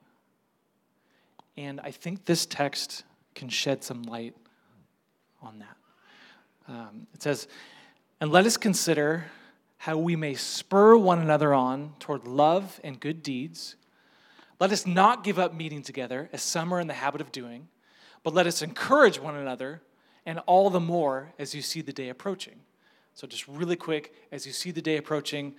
And 1.57 1.81
I 1.81 1.91
think 1.91 2.25
this 2.25 2.47
text 2.47 3.05
can 3.35 3.49
shed 3.49 3.83
some 3.83 4.03
light 4.03 4.35
on 5.41 5.61
that. 5.61 5.77
Um, 6.69 7.07
it 7.15 7.23
says, 7.23 7.49
And 8.21 8.33
let 8.33 8.47
us 8.47 8.57
consider 8.57 9.27
how 9.79 9.97
we 9.97 10.17
may 10.17 10.35
spur 10.35 10.97
one 10.97 11.21
another 11.21 11.55
on 11.55 11.95
toward 12.01 12.27
love 12.27 12.81
and 12.83 12.99
good 12.99 13.23
deeds 13.23 13.77
let 14.61 14.73
us 14.73 14.87
not 14.87 15.23
give 15.23 15.39
up 15.39 15.55
meeting 15.55 15.83
together, 15.83 16.29
as 16.33 16.43
some 16.43 16.75
are 16.75 16.81
in 16.81 16.89
the 16.89 16.95
habit 16.95 17.21
of 17.21 17.31
doing, 17.31 17.69
but 18.25 18.35
let 18.35 18.47
us 18.47 18.61
encourage 18.61 19.21
one 19.21 19.37
another, 19.37 19.83
and 20.27 20.41
all 20.47 20.69
the 20.69 20.81
more 20.81 21.33
as 21.39 21.55
you 21.55 21.63
see 21.63 21.81
the 21.81 21.93
day 21.93 22.09
approaching. 22.09 22.57
So, 23.15 23.27
just 23.27 23.47
really 23.49 23.77
quick, 23.77 24.15
as 24.33 24.47
you 24.47 24.53
see 24.53 24.71
the 24.71 24.83
day 24.83 24.97
approaching, 24.97 25.55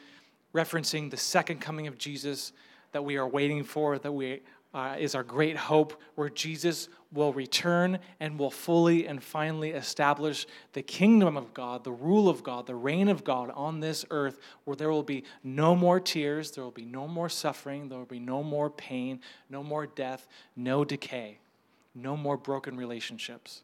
referencing 0.54 1.10
the 1.10 1.18
second 1.18 1.60
coming 1.62 1.88
of 1.88 1.98
Jesus 1.98 2.52
that 2.92 3.04
we 3.04 3.18
are 3.18 3.28
waiting 3.28 3.64
for, 3.64 3.98
that 4.00 4.12
we 4.12 4.42
uh, 4.74 4.96
is 5.00 5.16
our 5.16 5.24
great 5.24 5.58
hope, 5.58 6.00
where 6.16 6.30
Jesus 6.30 6.90
will 7.12 7.34
return 7.34 7.98
and 8.20 8.38
will 8.38 8.52
fully 8.52 9.08
and 9.08 9.22
finally 9.24 9.72
establish 9.72 10.46
the 10.74 10.84
kingdom 10.84 11.36
of 11.38 11.54
God, 11.56 11.84
the 11.84 11.92
rule 11.92 12.30
of 12.30 12.44
God, 12.44 12.68
the 12.68 12.76
reign 12.76 13.08
of 13.08 13.24
God 13.24 13.52
on 13.56 13.80
this 13.80 14.06
earth, 14.12 14.40
where 14.66 14.76
there 14.76 14.92
will 14.92 15.02
be 15.02 15.24
no 15.44 15.76
more 15.76 16.00
tears, 16.00 16.52
there 16.52 16.64
will 16.64 16.70
be 16.70 16.86
no 16.86 17.08
more 17.08 17.30
suffering, 17.30 17.90
there 17.90 17.98
will 17.98 18.06
be 18.06 18.20
no 18.20 18.44
more 18.44 18.70
pain, 18.70 19.22
no 19.50 19.64
more 19.64 19.88
death, 19.88 20.28
no 20.56 20.86
decay, 20.86 21.40
no 21.96 22.16
more 22.16 22.38
broken 22.38 22.78
relationships. 22.78 23.64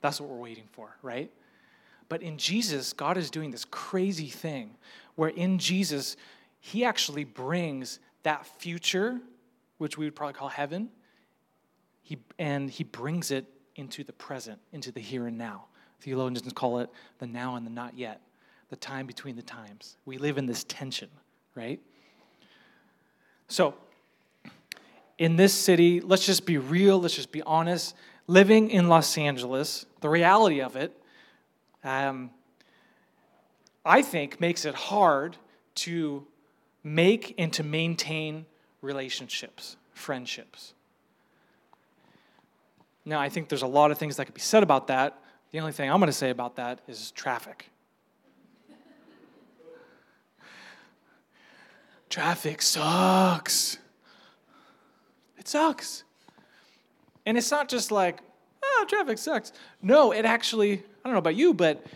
That's 0.00 0.20
what 0.20 0.30
we're 0.30 0.36
waiting 0.36 0.68
for, 0.70 0.96
right? 1.02 1.30
But 2.08 2.22
in 2.22 2.38
Jesus, 2.38 2.92
God 2.92 3.16
is 3.16 3.30
doing 3.30 3.50
this 3.50 3.64
crazy 3.64 4.28
thing 4.28 4.76
where 5.16 5.28
in 5.28 5.58
Jesus, 5.58 6.16
He 6.60 6.84
actually 6.84 7.24
brings 7.24 7.98
that 8.22 8.46
future 8.46 9.20
which 9.80 9.96
we 9.96 10.04
would 10.04 10.14
probably 10.14 10.34
call 10.34 10.48
heaven, 10.48 10.90
he, 12.02 12.18
and 12.38 12.70
he 12.70 12.84
brings 12.84 13.30
it 13.30 13.46
into 13.76 14.04
the 14.04 14.12
present, 14.12 14.58
into 14.72 14.92
the 14.92 15.00
here 15.00 15.26
and 15.26 15.38
now. 15.38 15.64
Theologians 16.02 16.52
call 16.52 16.80
it 16.80 16.90
the 17.18 17.26
now 17.26 17.56
and 17.56 17.64
the 17.64 17.70
not 17.70 17.96
yet, 17.96 18.20
the 18.68 18.76
time 18.76 19.06
between 19.06 19.36
the 19.36 19.42
times. 19.42 19.96
We 20.04 20.18
live 20.18 20.36
in 20.36 20.44
this 20.44 20.64
tension, 20.64 21.08
right? 21.54 21.80
So, 23.48 23.74
in 25.16 25.36
this 25.36 25.54
city, 25.54 26.02
let's 26.02 26.26
just 26.26 26.44
be 26.44 26.58
real, 26.58 27.00
let's 27.00 27.16
just 27.16 27.32
be 27.32 27.40
honest. 27.42 27.94
Living 28.26 28.70
in 28.70 28.88
Los 28.88 29.16
Angeles, 29.16 29.86
the 30.02 30.10
reality 30.10 30.60
of 30.60 30.76
it, 30.76 30.94
um, 31.84 32.30
I 33.82 34.02
think, 34.02 34.42
makes 34.42 34.66
it 34.66 34.74
hard 34.74 35.38
to 35.76 36.26
make 36.84 37.34
and 37.38 37.50
to 37.54 37.62
maintain 37.62 38.44
relationships, 38.82 39.76
friendships. 39.92 40.74
Now, 43.04 43.20
I 43.20 43.28
think 43.28 43.48
there's 43.48 43.62
a 43.62 43.66
lot 43.66 43.90
of 43.90 43.98
things 43.98 44.16
that 44.16 44.26
could 44.26 44.34
be 44.34 44.40
said 44.40 44.62
about 44.62 44.86
that. 44.88 45.18
The 45.50 45.60
only 45.60 45.72
thing 45.72 45.90
I'm 45.90 45.98
going 45.98 46.06
to 46.08 46.12
say 46.12 46.30
about 46.30 46.56
that 46.56 46.80
is 46.86 47.10
traffic. 47.12 47.70
traffic 52.08 52.60
sucks. 52.60 53.78
It 55.38 55.48
sucks. 55.48 56.04
And 57.24 57.38
it's 57.38 57.50
not 57.50 57.68
just 57.68 57.90
like, 57.90 58.18
oh, 58.62 58.84
traffic 58.88 59.16
sucks. 59.16 59.52
No, 59.80 60.12
it 60.12 60.24
actually, 60.24 60.72
I 60.72 60.78
don't 61.04 61.12
know 61.14 61.18
about 61.18 61.36
you, 61.36 61.54
but 61.54 61.86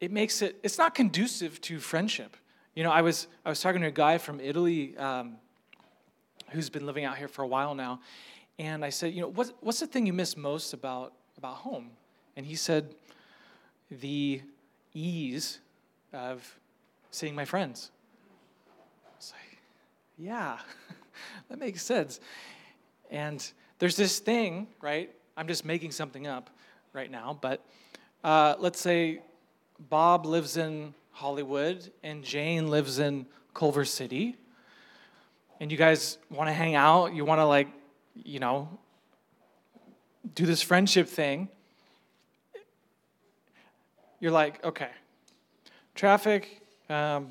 it 0.00 0.10
makes 0.10 0.40
it, 0.40 0.58
it's 0.62 0.78
not 0.78 0.94
conducive 0.94 1.60
to 1.62 1.78
friendship. 1.78 2.36
You 2.74 2.84
know, 2.84 2.90
I 2.90 3.02
was, 3.02 3.26
I 3.44 3.48
was 3.48 3.60
talking 3.60 3.82
to 3.82 3.88
a 3.88 3.90
guy 3.92 4.18
from 4.18 4.40
Italy 4.40 4.96
um, 4.96 5.36
who's 6.50 6.70
been 6.70 6.86
living 6.86 7.04
out 7.04 7.18
here 7.18 7.28
for 7.28 7.42
a 7.42 7.46
while 7.46 7.74
now, 7.74 8.00
and 8.58 8.84
I 8.84 8.90
said, 8.90 9.12
you 9.12 9.20
know, 9.20 9.28
what's, 9.28 9.52
what's 9.60 9.80
the 9.80 9.86
thing 9.86 10.06
you 10.06 10.12
miss 10.12 10.36
most 10.36 10.72
about, 10.72 11.12
about 11.36 11.56
home? 11.56 11.90
And 12.36 12.46
he 12.46 12.54
said, 12.54 12.94
the 13.90 14.40
ease 14.94 15.58
of 16.12 16.58
seeing 17.10 17.34
my 17.34 17.44
friends. 17.44 17.90
I 19.04 19.10
was 19.16 19.32
like, 19.32 19.58
yeah, 20.18 20.58
that 21.48 21.58
makes 21.58 21.82
sense. 21.82 22.20
And 23.10 23.46
there's 23.78 23.96
this 23.96 24.18
thing, 24.18 24.66
right? 24.80 25.10
I'm 25.36 25.46
just 25.46 25.64
making 25.64 25.92
something 25.92 26.26
up 26.26 26.50
right 26.92 27.10
now, 27.10 27.38
but 27.40 27.64
uh, 28.24 28.54
let's 28.58 28.80
say 28.80 29.20
Bob 29.78 30.24
lives 30.24 30.56
in 30.56 30.94
Hollywood 31.12 31.90
and 32.02 32.24
Jane 32.24 32.68
lives 32.68 32.98
in 32.98 33.26
Culver 33.54 33.84
City, 33.84 34.36
and 35.60 35.70
you 35.70 35.78
guys 35.78 36.18
want 36.30 36.48
to 36.48 36.52
hang 36.52 36.74
out, 36.74 37.14
you 37.14 37.24
want 37.24 37.40
to, 37.40 37.44
like, 37.44 37.68
you 38.14 38.38
know, 38.38 38.68
do 40.34 40.46
this 40.46 40.62
friendship 40.62 41.08
thing. 41.08 41.48
You're 44.20 44.32
like, 44.32 44.64
okay, 44.64 44.90
traffic, 45.94 46.62
um, 46.88 47.28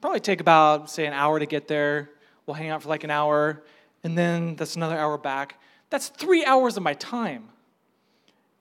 probably 0.00 0.20
take 0.20 0.40
about, 0.40 0.90
say, 0.90 1.06
an 1.06 1.12
hour 1.12 1.38
to 1.38 1.46
get 1.46 1.68
there. 1.68 2.10
We'll 2.46 2.54
hang 2.54 2.70
out 2.70 2.82
for 2.82 2.88
like 2.88 3.04
an 3.04 3.10
hour 3.10 3.62
and 4.04 4.18
then 4.18 4.56
that's 4.56 4.76
another 4.76 4.98
hour 4.98 5.16
back. 5.18 5.60
That's 5.90 6.08
three 6.08 6.44
hours 6.44 6.76
of 6.76 6.82
my 6.82 6.94
time. 6.94 7.48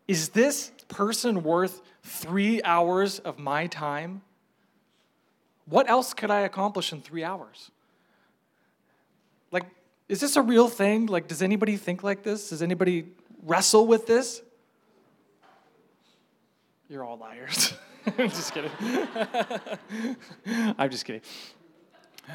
Is 0.08 0.30
this 0.30 0.72
person 0.88 1.44
worth 1.44 1.82
three 2.04 2.62
hours 2.63 3.20
of 3.20 3.39
my 3.39 3.67
time? 3.67 4.22
What 5.65 5.89
else 5.89 6.13
could 6.13 6.30
I 6.30 6.41
accomplish 6.41 6.91
in 6.91 7.02
three 7.02 7.24
hours? 7.24 7.72
Like, 9.52 9.66
is 10.08 10.20
this 10.20 10.36
a 10.36 10.42
real 10.42 10.68
thing? 10.68 11.08
Like, 11.08 11.28
does 11.28 11.42
anybody 11.42 11.78
think 11.78 12.04
like 12.04 12.22
this? 12.24 12.50
Does 12.50 12.62
anybody 12.62 13.06
wrestle 13.44 13.88
with 13.88 14.06
this? 14.08 14.42
You're 16.90 17.04
all 17.04 17.18
liars. 17.18 17.74
I'm 18.18 18.30
just 18.30 18.54
kidding. 18.54 18.72
I'm 20.78 20.90
just 20.90 21.06
kidding. 21.06 21.22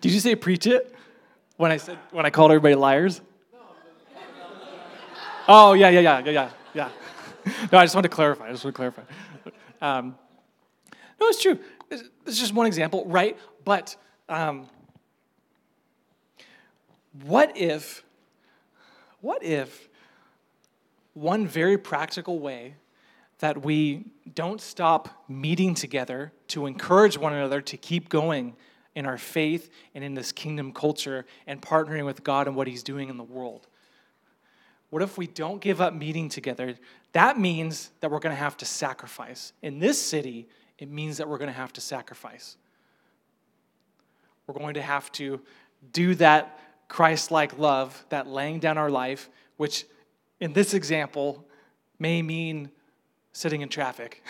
Did 0.00 0.12
you 0.12 0.20
say 0.20 0.36
preach 0.36 0.66
it 0.66 0.94
when 1.56 1.70
I 1.70 1.78
said 1.78 1.98
when 2.10 2.26
I 2.26 2.30
called 2.30 2.50
everybody 2.50 2.74
liars? 2.74 3.20
Oh 5.46 5.74
yeah, 5.74 5.90
yeah, 5.90 6.00
yeah, 6.00 6.22
yeah, 6.24 6.30
yeah, 6.30 6.50
yeah. 6.74 6.88
No, 7.70 7.78
I 7.78 7.84
just 7.84 7.94
want 7.94 8.04
to 8.04 8.08
clarify. 8.08 8.48
I 8.48 8.52
just 8.52 8.64
want 8.64 8.74
to 8.74 8.76
clarify. 8.76 9.02
Um, 9.80 10.16
no, 11.20 11.28
it's 11.28 11.42
true. 11.42 11.58
This 11.90 12.02
is 12.26 12.38
just 12.38 12.54
one 12.54 12.66
example, 12.66 13.04
right? 13.06 13.36
But 13.64 13.96
um, 14.28 14.66
what 17.22 17.56
if, 17.56 18.02
what 19.20 19.42
if 19.42 19.88
one 21.14 21.46
very 21.46 21.78
practical 21.78 22.38
way 22.38 22.74
that 23.38 23.64
we 23.64 24.04
don't 24.34 24.60
stop 24.60 25.24
meeting 25.28 25.74
together 25.74 26.32
to 26.48 26.66
encourage 26.66 27.16
one 27.16 27.32
another 27.32 27.60
to 27.60 27.76
keep 27.76 28.08
going 28.08 28.54
in 28.94 29.06
our 29.06 29.18
faith 29.18 29.70
and 29.94 30.04
in 30.04 30.14
this 30.14 30.32
kingdom 30.32 30.72
culture 30.72 31.24
and 31.46 31.60
partnering 31.60 32.04
with 32.04 32.24
God 32.24 32.46
and 32.46 32.56
what 32.56 32.66
He's 32.66 32.82
doing 32.82 33.08
in 33.08 33.16
the 33.16 33.24
world? 33.24 33.66
What 34.90 35.02
if 35.02 35.18
we 35.18 35.26
don't 35.26 35.60
give 35.60 35.80
up 35.80 35.94
meeting 35.94 36.28
together? 36.28 36.74
That 37.12 37.38
means 37.38 37.90
that 38.00 38.10
we're 38.10 38.20
going 38.20 38.34
to 38.34 38.40
have 38.40 38.56
to 38.58 38.64
sacrifice. 38.64 39.52
In 39.62 39.78
this 39.78 40.00
city, 40.00 40.48
it 40.78 40.88
means 40.88 41.16
that 41.16 41.28
we're 41.28 41.38
going 41.38 41.50
to 41.50 41.56
have 41.56 41.72
to 41.74 41.80
sacrifice. 41.80 42.56
We're 44.46 44.54
going 44.54 44.74
to 44.74 44.82
have 44.82 45.10
to 45.12 45.40
do 45.92 46.14
that 46.16 46.60
Christ 46.88 47.30
like 47.30 47.58
love, 47.58 48.04
that 48.10 48.26
laying 48.26 48.60
down 48.60 48.78
our 48.78 48.90
life, 48.90 49.28
which 49.56 49.84
in 50.40 50.52
this 50.52 50.74
example 50.74 51.46
may 51.98 52.22
mean 52.22 52.70
sitting 53.32 53.62
in 53.62 53.68
traffic 53.68 54.22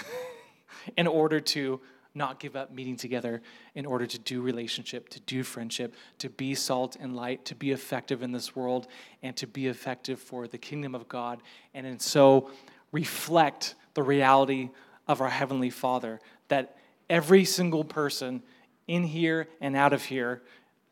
in 0.96 1.06
order 1.06 1.40
to 1.40 1.80
not 2.14 2.38
give 2.38 2.54
up 2.54 2.72
meeting 2.72 2.96
together 2.96 3.42
in 3.74 3.84
order 3.84 4.06
to 4.06 4.18
do 4.20 4.40
relationship, 4.40 5.08
to 5.08 5.20
do 5.20 5.42
friendship, 5.42 5.94
to 6.18 6.30
be 6.30 6.54
salt 6.54 6.96
and 7.00 7.16
light, 7.16 7.44
to 7.44 7.54
be 7.54 7.72
effective 7.72 8.22
in 8.22 8.30
this 8.30 8.54
world, 8.54 8.86
and 9.22 9.36
to 9.36 9.46
be 9.46 9.66
effective 9.66 10.20
for 10.20 10.46
the 10.46 10.58
kingdom 10.58 10.94
of 10.94 11.08
God, 11.08 11.42
and 11.74 11.86
in 11.86 11.98
so 11.98 12.50
reflect 12.92 13.74
the 13.94 14.02
reality 14.02 14.70
of 15.08 15.20
our 15.20 15.28
Heavenly 15.28 15.70
Father. 15.70 16.20
That 16.48 16.76
every 17.10 17.44
single 17.44 17.84
person 17.84 18.42
in 18.86 19.02
here 19.02 19.48
and 19.60 19.74
out 19.76 19.92
of 19.92 20.04
here, 20.04 20.42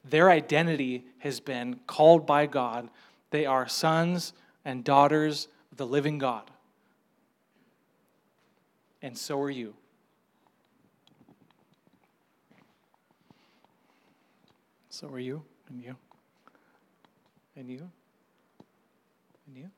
their 0.04 0.30
identity 0.30 1.04
has 1.18 1.40
been 1.40 1.80
called 1.86 2.26
by 2.26 2.46
God. 2.46 2.90
They 3.30 3.46
are 3.46 3.68
sons 3.68 4.32
and 4.64 4.84
daughters 4.84 5.48
of 5.70 5.78
the 5.78 5.86
living 5.86 6.18
God. 6.18 6.50
And 9.00 9.16
so 9.16 9.40
are 9.40 9.50
you. 9.50 9.74
So 14.90 15.08
are 15.08 15.18
you, 15.18 15.42
and 15.68 15.82
you, 15.82 15.96
and 17.56 17.68
you, 17.68 17.90
and 19.46 19.56
you. 19.56 19.70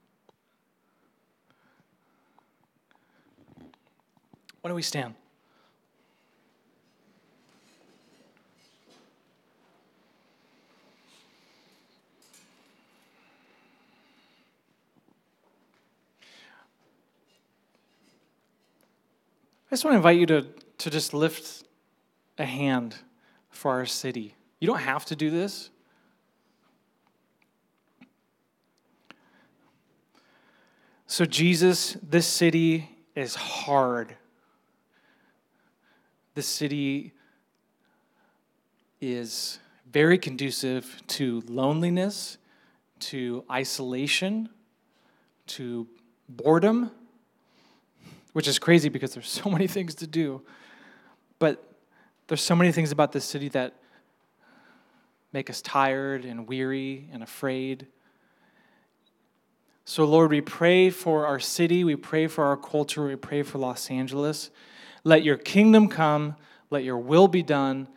Why 4.60 4.68
don't 4.68 4.74
we 4.74 4.82
stand? 4.82 5.14
Just 19.74 19.84
want 19.84 19.94
to 19.94 19.96
invite 19.96 20.20
you 20.20 20.26
to, 20.26 20.46
to 20.78 20.88
just 20.88 21.12
lift 21.12 21.64
a 22.38 22.44
hand 22.44 22.94
for 23.50 23.72
our 23.72 23.86
city. 23.86 24.36
You 24.60 24.68
don't 24.68 24.78
have 24.78 25.04
to 25.06 25.16
do 25.16 25.30
this. 25.30 25.70
So, 31.08 31.24
Jesus, 31.24 31.96
this 32.08 32.24
city 32.24 32.88
is 33.16 33.34
hard. 33.34 34.14
This 36.36 36.46
city 36.46 37.12
is 39.00 39.58
very 39.90 40.18
conducive 40.18 41.02
to 41.08 41.42
loneliness, 41.48 42.38
to 43.00 43.42
isolation, 43.50 44.50
to 45.48 45.88
boredom, 46.28 46.92
which 48.34 48.48
is 48.48 48.58
crazy 48.58 48.90
because 48.90 49.14
there's 49.14 49.30
so 49.30 49.48
many 49.56 49.66
things 49.66 49.94
to 49.94 50.06
do. 50.06 50.42
But 51.38 51.64
there's 52.26 52.42
so 52.42 52.54
many 52.54 52.70
things 52.70 52.92
about 52.92 53.12
this 53.12 53.24
city 53.24 53.48
that 53.50 53.72
make 55.32 55.48
us 55.48 55.62
tired 55.62 56.24
and 56.24 56.46
weary 56.46 57.08
and 57.12 57.22
afraid. 57.22 57.86
So, 59.84 60.04
Lord, 60.04 60.30
we 60.30 60.40
pray 60.40 60.90
for 60.90 61.26
our 61.26 61.38
city, 61.38 61.84
we 61.84 61.96
pray 61.96 62.26
for 62.26 62.44
our 62.44 62.56
culture, 62.56 63.06
we 63.06 63.16
pray 63.16 63.42
for 63.42 63.58
Los 63.58 63.90
Angeles. 63.90 64.50
Let 65.04 65.22
your 65.22 65.36
kingdom 65.36 65.88
come, 65.88 66.36
let 66.70 66.84
your 66.84 66.98
will 66.98 67.28
be 67.28 67.42
done 67.42 67.88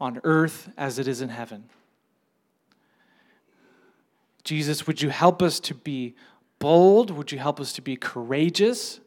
on 0.00 0.20
earth 0.24 0.70
as 0.76 0.98
it 0.98 1.08
is 1.08 1.20
in 1.20 1.28
heaven. 1.28 1.68
Jesus, 4.44 4.86
would 4.86 5.02
you 5.02 5.08
help 5.08 5.42
us 5.42 5.60
to 5.60 5.74
be 5.74 6.14
bold? 6.58 7.10
Would 7.10 7.32
you 7.32 7.38
help 7.38 7.60
us 7.60 7.72
to 7.74 7.82
be 7.82 7.96
courageous? 7.96 9.00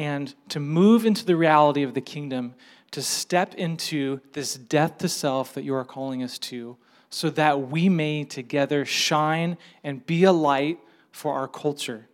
And 0.00 0.34
to 0.48 0.60
move 0.60 1.04
into 1.04 1.26
the 1.26 1.36
reality 1.36 1.82
of 1.82 1.92
the 1.92 2.00
kingdom 2.00 2.54
to 2.92 3.02
step 3.02 3.54
into 3.56 4.22
this 4.32 4.54
death 4.54 4.96
to 4.96 5.10
self 5.10 5.52
that 5.52 5.62
you 5.62 5.74
are 5.74 5.84
calling 5.84 6.22
us 6.22 6.38
to, 6.38 6.78
so 7.10 7.28
that 7.28 7.68
we 7.68 7.90
may 7.90 8.24
together 8.24 8.86
shine 8.86 9.58
and 9.84 10.06
be 10.06 10.24
a 10.24 10.32
light 10.32 10.78
for 11.12 11.34
our 11.34 11.46
culture. 11.46 12.08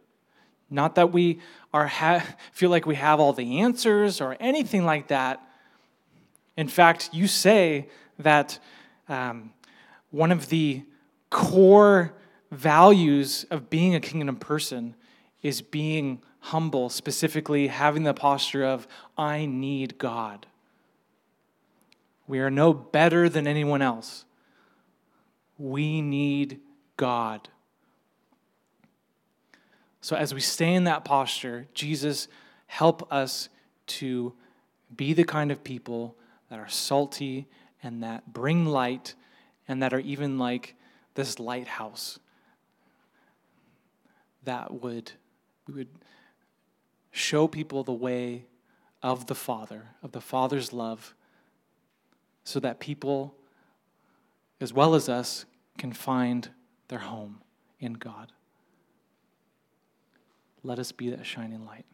Not 0.68 0.96
that 0.96 1.12
we 1.12 1.38
are 1.72 1.86
ha- 1.86 2.26
feel 2.52 2.70
like 2.70 2.86
we 2.86 2.96
have 2.96 3.20
all 3.20 3.32
the 3.32 3.60
answers 3.60 4.20
or 4.20 4.36
anything 4.40 4.84
like 4.84 5.06
that. 5.06 5.40
In 6.56 6.66
fact, 6.66 7.10
you 7.12 7.28
say 7.28 7.88
that 8.18 8.58
um, 9.08 9.52
one 10.10 10.32
of 10.32 10.48
the 10.48 10.82
core 11.30 12.14
values 12.50 13.46
of 13.52 13.70
being 13.70 13.94
a 13.94 14.00
kingdom 14.00 14.34
person 14.34 14.96
is 15.40 15.62
being 15.62 16.20
humble, 16.46 16.88
specifically 16.88 17.66
having 17.66 18.04
the 18.04 18.14
posture 18.14 18.64
of, 18.64 18.86
I 19.18 19.46
need 19.46 19.98
God. 19.98 20.46
We 22.28 22.38
are 22.40 22.50
no 22.50 22.72
better 22.72 23.28
than 23.28 23.46
anyone 23.46 23.82
else. 23.82 24.24
We 25.58 26.00
need 26.00 26.60
God. 26.96 27.48
So, 30.00 30.14
as 30.14 30.32
we 30.32 30.40
stay 30.40 30.74
in 30.74 30.84
that 30.84 31.04
posture, 31.04 31.66
Jesus, 31.74 32.28
help 32.66 33.12
us 33.12 33.48
to 33.86 34.32
be 34.94 35.12
the 35.12 35.24
kind 35.24 35.50
of 35.50 35.64
people 35.64 36.16
that 36.48 36.58
are 36.58 36.68
salty 36.68 37.48
and 37.82 38.02
that 38.02 38.32
bring 38.32 38.66
light 38.66 39.14
and 39.66 39.82
that 39.82 39.92
are 39.92 40.00
even 40.00 40.38
like 40.38 40.76
this 41.14 41.40
lighthouse 41.40 42.20
that 44.44 44.80
would 44.80 45.12
we 45.66 45.74
would 45.74 45.88
show 47.16 47.48
people 47.48 47.82
the 47.82 47.92
way 47.92 48.44
of 49.02 49.26
the 49.26 49.34
Father, 49.34 49.88
of 50.02 50.12
the 50.12 50.20
Father's 50.20 50.72
love, 50.72 51.14
so 52.44 52.60
that 52.60 52.78
people, 52.78 53.34
as 54.60 54.72
well 54.72 54.94
as 54.94 55.08
us, 55.08 55.46
can 55.78 55.92
find 55.92 56.50
their 56.88 56.98
home 56.98 57.40
in 57.80 57.94
God. 57.94 58.32
Let 60.62 60.78
us 60.78 60.92
be 60.92 61.08
that 61.10 61.24
shining 61.24 61.64
light. 61.64 61.86